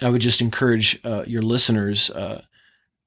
[0.00, 2.42] I would just encourage uh, your listeners uh,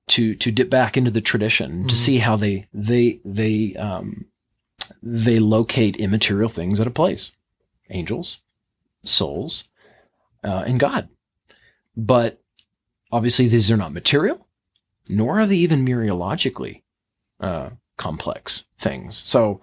[0.08, 1.88] to to dip back into the tradition mm-hmm.
[1.88, 4.26] to see how they they they um,
[5.03, 7.32] they locate immaterial things at a place,
[7.89, 8.39] angels,
[9.03, 9.66] souls,
[10.43, 11.10] uh, and God.
[11.95, 12.41] But
[13.12, 14.47] obviously, these are not material,
[15.10, 16.82] nor are they even mereologically
[17.39, 19.22] uh, complex things.
[19.26, 19.62] So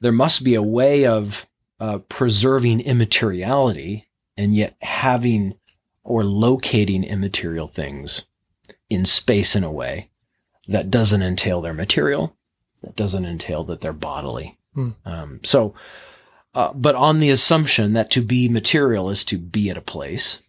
[0.00, 1.46] there must be a way of
[1.80, 5.54] uh, preserving immateriality and yet having
[6.04, 8.26] or locating immaterial things
[8.88, 10.08] in space in a way
[10.68, 12.36] that doesn't entail their material,
[12.82, 14.58] that doesn't entail that they're bodily.
[14.74, 14.90] Hmm.
[15.04, 15.74] Um, so,
[16.54, 20.40] uh, but on the assumption that to be material is to be at a place,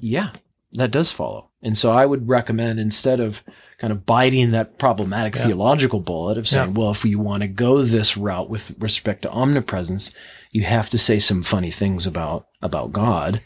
[0.00, 0.30] yeah,
[0.72, 1.50] that does follow.
[1.62, 3.42] And so I would recommend instead of
[3.78, 5.46] kind of biting that problematic Yeah.
[5.46, 6.78] theological bullet of saying, Yeah.
[6.78, 10.12] well, if you want to go this route with respect to omnipresence,
[10.50, 13.40] you have to say some funny things about about God.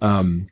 [0.00, 0.48] Um,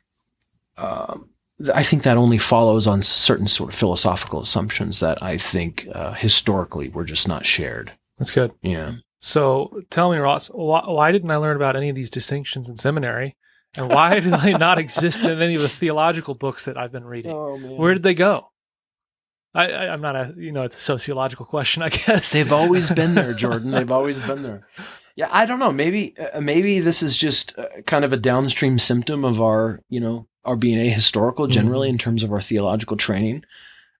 [0.77, 1.29] um,
[1.73, 6.13] I think that only follows on certain sort of philosophical assumptions that I think uh,
[6.13, 7.93] historically were just not shared.
[8.17, 8.53] That's good.
[8.61, 8.95] Yeah.
[9.19, 12.75] So tell me, Ross, why, why didn't I learn about any of these distinctions in
[12.75, 13.35] seminary?
[13.77, 17.05] And why do they not exist in any of the theological books that I've been
[17.05, 17.31] reading?
[17.31, 17.77] Oh man.
[17.77, 18.49] Where did they go?
[19.53, 22.31] I, I, I'm not a, you know, it's a sociological question, I guess.
[22.31, 23.71] They've always been there, Jordan.
[23.71, 24.67] They've always been there.
[25.15, 25.71] Yeah, I don't know.
[25.71, 29.99] Maybe uh, maybe this is just uh, kind of a downstream symptom of our, you
[29.99, 33.43] know, our being ahistorical generally in terms of our theological training.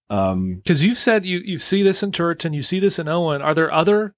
[0.10, 3.42] Um, Because you've said you, you see this in Turretin, you see this in Owen.
[3.42, 4.14] Are there other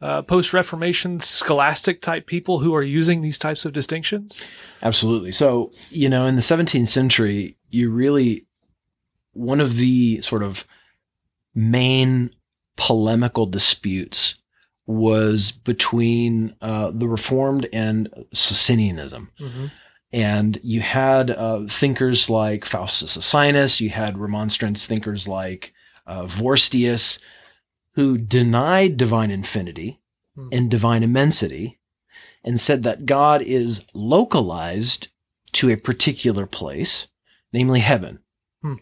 [0.00, 4.42] uh, post Reformation scholastic type people who are using these types of distinctions?
[4.82, 5.32] Absolutely.
[5.32, 8.46] So, you know, in the 17th century, you really,
[9.32, 10.66] one of the sort of
[11.54, 12.30] main
[12.76, 14.36] polemical disputes
[14.86, 19.30] was between uh, the Reformed and Socinianism.
[19.40, 19.66] Mm-hmm.
[20.14, 25.72] And you had uh, thinkers like Faustus Socinus, you had remonstrance thinkers like
[26.06, 27.18] uh, Vorstius,
[27.94, 30.00] who denied divine infinity
[30.34, 30.48] Hmm.
[30.50, 31.78] and divine immensity
[32.42, 35.08] and said that God is localized
[35.52, 37.06] to a particular place,
[37.52, 38.18] namely heaven.
[38.60, 38.74] Hmm.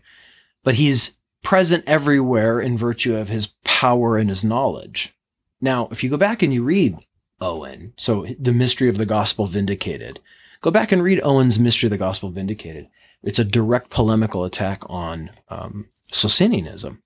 [0.64, 5.14] But he's present everywhere in virtue of his power and his knowledge.
[5.60, 6.96] Now, if you go back and you read
[7.40, 10.20] Owen, so the mystery of the gospel vindicated,
[10.62, 12.88] go back and read Owen's mystery of the gospel vindicated.
[13.22, 17.02] It's a direct polemical attack on um, Socinianism.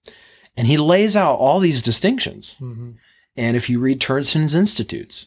[0.57, 2.55] And he lays out all these distinctions.
[2.61, 2.93] Mm-hmm.
[3.37, 5.27] And if you read Turretin's Institutes,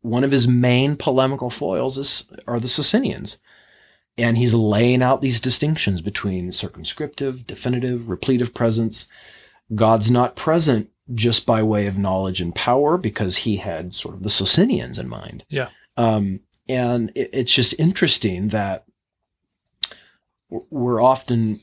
[0.00, 3.36] one of his main polemical foils is, are the Socinians.
[4.16, 9.06] And he's laying out these distinctions between circumscriptive, definitive, repletive presence.
[9.74, 14.22] God's not present just by way of knowledge and power because he had sort of
[14.22, 15.44] the Socinians in mind.
[15.48, 15.68] Yeah.
[15.96, 18.84] Um, and it, it's just interesting that
[20.70, 21.60] we're often,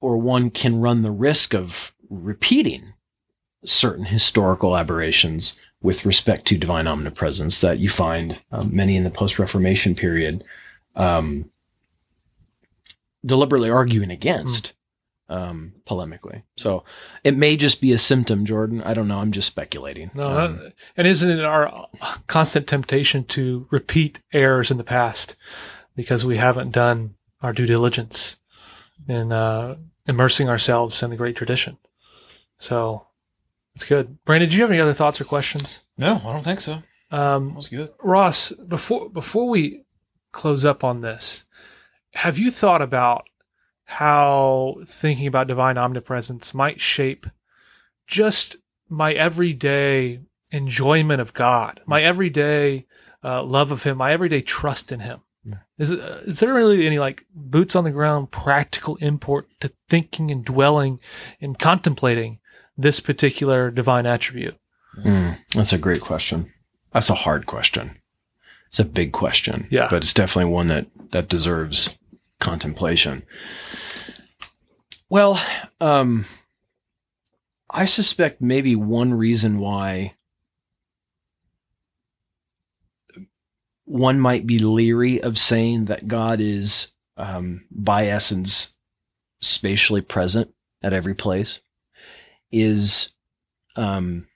[0.00, 2.94] or one can run the risk of repeating
[3.64, 9.10] certain historical aberrations with respect to divine omnipresence that you find um, many in the
[9.10, 10.44] post Reformation period
[10.96, 11.50] um,
[13.24, 14.72] deliberately arguing against
[15.28, 16.42] um, polemically.
[16.56, 16.84] So
[17.22, 18.82] it may just be a symptom, Jordan.
[18.82, 19.20] I don't know.
[19.20, 20.10] I'm just speculating.
[20.14, 21.88] No, Um, that- and isn't it our
[22.26, 25.34] constant temptation to repeat errors in the past
[25.96, 28.36] because we haven't done our due diligence
[29.08, 31.78] in uh, immersing ourselves in the great tradition?
[32.58, 33.06] So
[33.74, 34.22] it's good.
[34.24, 35.80] Brandon, do you have any other thoughts or questions?
[35.96, 36.82] No, I don't think so.
[37.10, 37.92] That Um, was good.
[38.02, 39.84] Ross, before before we
[40.32, 41.44] close up on this,
[42.14, 43.26] have you thought about
[43.84, 47.26] how thinking about divine omnipresence might shape
[48.06, 48.56] just
[48.88, 50.20] my everyday
[50.50, 52.86] enjoyment of God, my everyday
[53.22, 55.20] uh, love of Him, my everyday trust in Him?
[55.76, 59.72] Is it, uh, is there really any like boots on the ground practical import to
[59.88, 61.00] thinking and dwelling
[61.40, 62.38] and contemplating
[62.76, 64.56] this particular divine attribute?
[64.98, 66.52] Mm, that's a great question.
[66.92, 67.98] That's a hard question.
[68.68, 69.66] It's a big question.
[69.70, 69.88] Yeah.
[69.90, 71.90] But it's definitely one that that deserves
[72.40, 73.24] contemplation.
[75.08, 75.40] Well,
[75.80, 76.26] um
[77.70, 80.14] I suspect maybe one reason why
[83.84, 88.74] one might be leery of saying that God is um, by essence
[89.40, 91.60] spatially present at every place
[92.50, 93.12] is
[93.76, 94.26] um,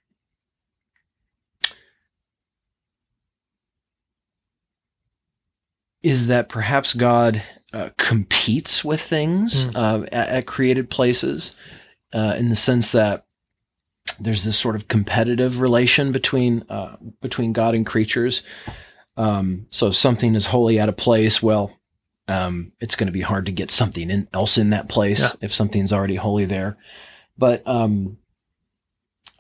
[6.03, 7.43] is that perhaps God
[7.73, 9.77] uh, competes with things Mm.
[9.77, 11.55] uh, at, at created places
[12.13, 13.25] uh, in the sense that
[14.21, 18.43] there's this sort of competitive relation between uh, between God and creatures.
[19.17, 21.77] Um, so if something is wholly out of place, well,
[22.29, 25.33] um, it's going to be hard to get something in, else in that place Yeah.
[25.41, 26.77] if something's already wholly there.
[27.37, 28.19] But um,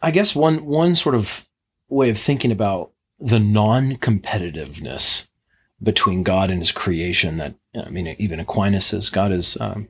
[0.03, 1.47] I guess one one sort of
[1.89, 5.28] way of thinking about the non-competitiveness
[5.83, 7.37] between God and His creation.
[7.39, 9.89] That I mean, even Aquinas says God is um,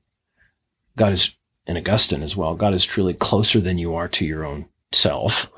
[0.97, 1.35] God is,
[1.67, 2.55] and Augustine as well.
[2.55, 5.51] God is truly closer than you are to your own self,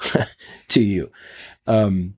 [0.68, 1.10] to you.
[1.66, 2.16] Um,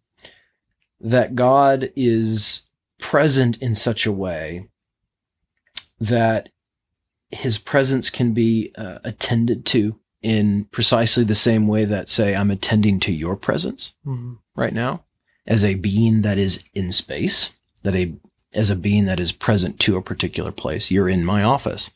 [1.00, 2.62] that God is
[2.98, 4.68] present in such a way
[6.00, 6.48] that
[7.30, 12.50] His presence can be uh, attended to in precisely the same way that, say, I'm
[12.52, 14.38] attending to your presence Mhm.
[14.54, 15.02] right now
[15.46, 18.14] as a being that is in space, that a
[18.54, 20.90] as a being that is present to a particular place.
[20.90, 21.90] You're in my office,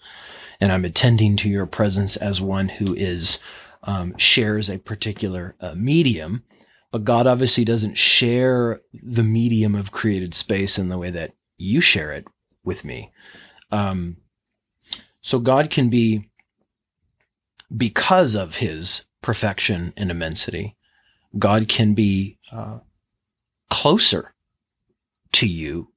[0.61, 3.39] and I'm attending to your presence as one who is
[3.83, 6.43] um, shares a particular uh, medium.
[6.93, 11.81] But God obviously doesn't share the medium of created space in the way that you
[11.81, 12.27] share it
[12.65, 13.13] with me.
[13.71, 14.19] Um,
[15.21, 16.31] so God can be,
[17.77, 20.77] because of his perfection and immensity,
[21.39, 22.79] God can be uh,
[23.69, 24.33] closer
[25.37, 25.89] to you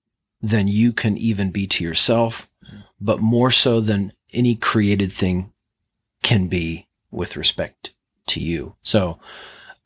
[0.42, 2.50] than you can even be to yourself,
[3.00, 5.54] but more so than any created thing
[6.22, 7.94] can be with respect
[8.28, 8.76] to you.
[8.84, 9.18] So,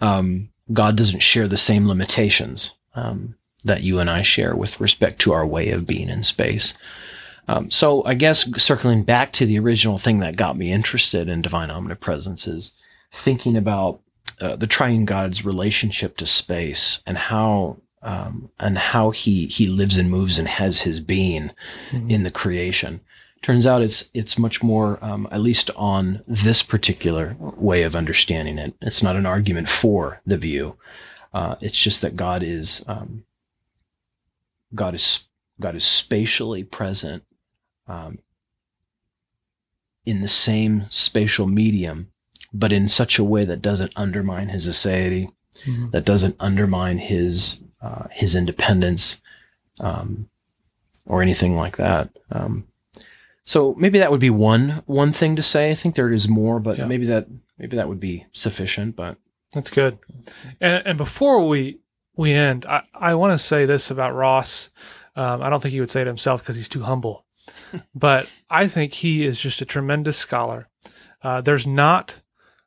[0.01, 5.19] um, God doesn't share the same limitations um, that you and I share with respect
[5.21, 6.73] to our way of being in space.
[7.47, 11.43] Um, so, I guess circling back to the original thing that got me interested in
[11.43, 12.71] divine omnipresence is
[13.11, 13.99] thinking about
[14.41, 19.97] uh, the triune God's relationship to space and how um, and how he he lives
[19.97, 21.51] and moves and has his being
[22.09, 23.01] in the creation.
[23.41, 28.57] Turns out it's it's much more, um, at least on this particular way of understanding
[28.57, 28.73] it.
[28.81, 30.75] It's not an argument for the view.
[31.33, 33.23] Uh, it's just that God is um,
[34.75, 35.25] God is
[35.59, 37.23] God is spatially present
[37.87, 38.19] um,
[40.05, 42.11] in the same spatial medium,
[42.53, 45.31] but in such a way that doesn't undermine his aseity,
[45.67, 45.91] Mhm.
[45.91, 49.21] that doesn't undermine his uh, his independence,
[49.79, 50.29] um,
[51.05, 52.09] or anything like that.
[52.31, 52.65] Um,
[53.43, 55.69] so maybe that would be one one thing to say.
[55.69, 56.85] I think there is more, but Yeah.
[56.85, 57.27] maybe that
[57.57, 58.95] maybe that would be sufficient.
[58.95, 59.17] But
[59.53, 59.97] That's good.
[60.61, 61.79] And, and before we
[62.15, 64.69] we end, I, I want to say this about Ross.
[65.15, 67.25] Um, I don't think he would say it himself because he's too humble,
[67.95, 70.69] but I think he is just a tremendous scholar.
[71.21, 72.21] Uh, there's not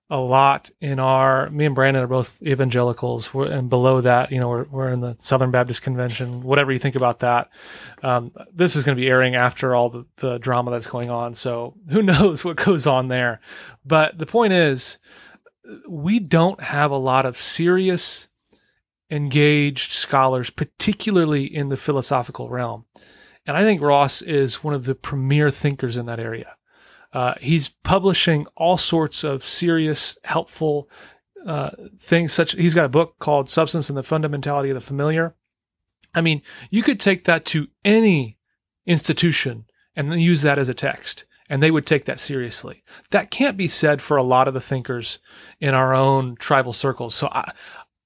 [0.09, 1.50] a lot in our.
[1.50, 5.00] Me and Brandon are both evangelicals, we're, and below that, you know, we're we're in
[5.00, 6.42] the Southern Baptist Convention.
[6.42, 7.48] Whatever you think about that,
[8.02, 11.34] um, this is going to be airing after all the, the drama that's going on.
[11.34, 13.40] So who knows what goes on there?
[13.84, 14.98] But the point is
[15.88, 18.28] we don't have a lot of serious,
[19.11, 22.84] engaged scholars, particularly in the philosophical realm.
[23.46, 26.57] And I think Ross is one of the premier thinkers in that area.
[27.16, 30.86] Uh, he's publishing all sorts of serious, helpful
[31.46, 32.30] uh, things.
[32.30, 35.34] Such he's got a book called "Substance and the Fundamentality of the Familiar."
[36.14, 38.36] I mean, you could take that to any
[38.84, 39.64] institution
[39.96, 42.82] and then use that as a text, and they would take that seriously.
[43.12, 45.18] That can't be said for a lot of the thinkers
[45.58, 47.14] in our own tribal circles.
[47.14, 47.50] So I,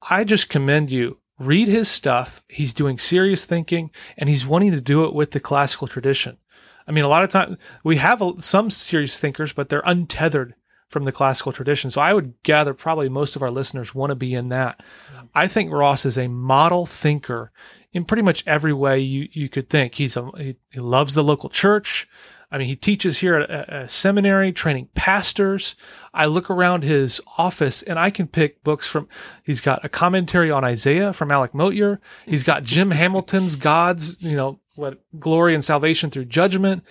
[0.08, 1.18] I just commend you.
[1.36, 2.44] Read his stuff.
[2.48, 6.36] He's doing serious thinking and he's wanting to do it with the classical tradition.
[6.91, 10.57] I mean, a lot of times we have some serious thinkers, but they're untethered
[10.88, 11.88] from the classical tradition.
[11.88, 14.82] So I would gather probably most of our listeners want to be in that.
[15.32, 17.53] I think Ross is a model thinker
[17.93, 19.95] in pretty much every way you, you could think.
[19.95, 22.09] He's a, he, he loves the local church.
[22.51, 25.76] I mean, he teaches here at a, a seminary, training pastors.
[26.12, 29.09] I look around his office and I can pick books from,
[29.45, 32.01] he's got a commentary on Isaiah from Alec Motyer.
[32.26, 36.84] He's got Jim Hamilton's God's, you know, what glory and salvation through judgment.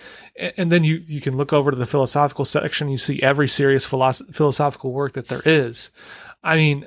[0.56, 2.88] And then you, you can look over to the philosophical section.
[2.88, 5.90] You see every serious philosoph- philosophical work that there is.
[6.42, 6.86] I mean,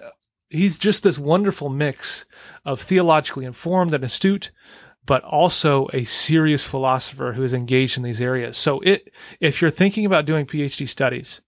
[0.50, 2.26] he's just this wonderful mix
[2.64, 4.52] of theologically informed and astute,
[5.06, 8.56] but also a serious philosopher who is engaged in these areas.
[8.58, 11.42] So it, if you're thinking about doing PhD studies,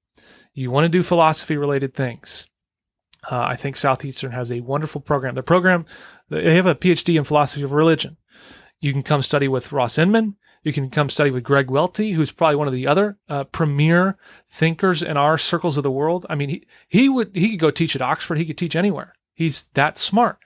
[0.53, 2.47] you want to do philosophy related things.
[3.29, 5.35] Uh, I think Southeastern has a wonderful program.
[5.35, 5.85] The program,
[6.29, 8.17] they have a PhD in philosophy of religion.
[8.85, 10.35] You can come study with Ross Inman.
[10.61, 14.15] You can come study with Greg Welty, who's probably one of the other uh, premier
[14.47, 16.27] thinkers in our circles of the world.
[16.29, 18.37] I mean, he, he would he could go teach at Oxford.
[18.37, 19.15] He could teach anywhere.
[19.33, 20.37] He's that smart.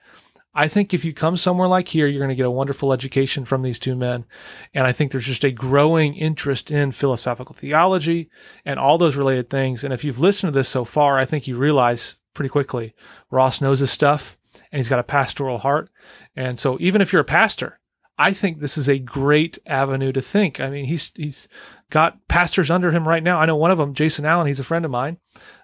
[0.54, 3.44] I think if you come somewhere like here, you're going to get a wonderful education
[3.44, 4.24] from these two men.
[4.72, 8.30] And I think there's just a growing interest in philosophical theology
[8.64, 9.84] and all those related things.
[9.84, 12.94] And if you've listened to this so far, I think you realize pretty quickly
[13.30, 14.38] Ross knows his stuff
[14.72, 15.90] and he's got a pastoral heart.
[16.34, 17.79] And so even if you're a pastor,
[18.20, 20.60] I think this is a great avenue to think.
[20.60, 21.48] I mean, he's he's
[21.88, 23.40] got pastors under him right now.
[23.40, 24.46] I know one of them, Jason Allen.
[24.46, 25.16] He's a friend of mine.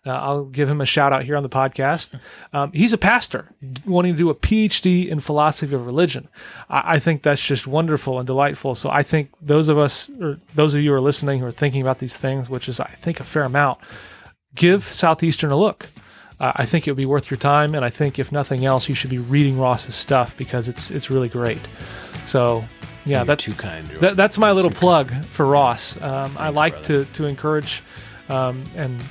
[0.07, 2.19] Uh, I'll give him a shout out here on the podcast.
[2.55, 3.53] Um, he's a pastor
[3.85, 6.29] wanting to do a PhD in philosophy of religion.
[6.71, 8.75] I, I think that's just wonderful and delightful.
[8.75, 11.53] So I think those of us, or those of you who are listening, who are
[11.53, 13.81] thinking about these things, which is I think a fair amount,
[14.55, 15.91] give Southeastern a look.
[16.39, 18.89] Uh, I think it would be worth your time, and I think if nothing else,
[18.89, 21.61] you should be reading Ross's stuff because it's it's really great.
[22.26, 22.64] So,
[23.07, 23.87] yeah, You're too kind.
[24.01, 24.80] That that's my little Too kind.
[24.80, 26.01] plug for Ross.
[26.01, 27.05] Um, I like brother.
[27.05, 27.82] to to encourage
[28.28, 29.03] um, and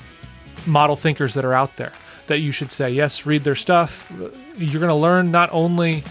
[0.68, 1.92] model thinkers that are out there
[2.28, 4.12] that you should say, yes, read their stuff.
[4.58, 6.04] You're going to learn not only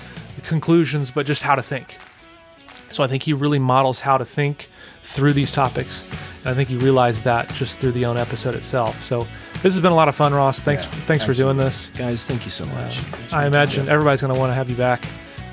[0.44, 1.98] conclusions, but just how to think.
[2.92, 4.68] So I think he really models how to think
[5.02, 6.04] through these topics.
[6.40, 9.02] And I think he realized that just through the own episode itself.
[9.02, 9.26] So
[9.64, 10.62] this has been a lot of fun, Ross.
[10.62, 11.90] Thanks, Yeah, thanks for doing this.
[11.96, 12.98] Guys, thank you so much.
[12.98, 15.06] Thanks I imagine everybody's going to want to have you back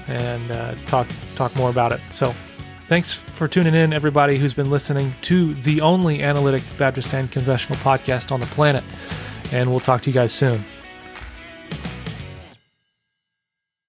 [0.09, 2.01] and uh, talk talk more about it.
[2.09, 2.35] So,
[2.89, 7.79] thanks for tuning in, everybody who's been listening to the only analytic Baptist and confessional
[7.79, 8.83] podcast on the planet.
[9.53, 10.65] And we'll talk to you guys soon.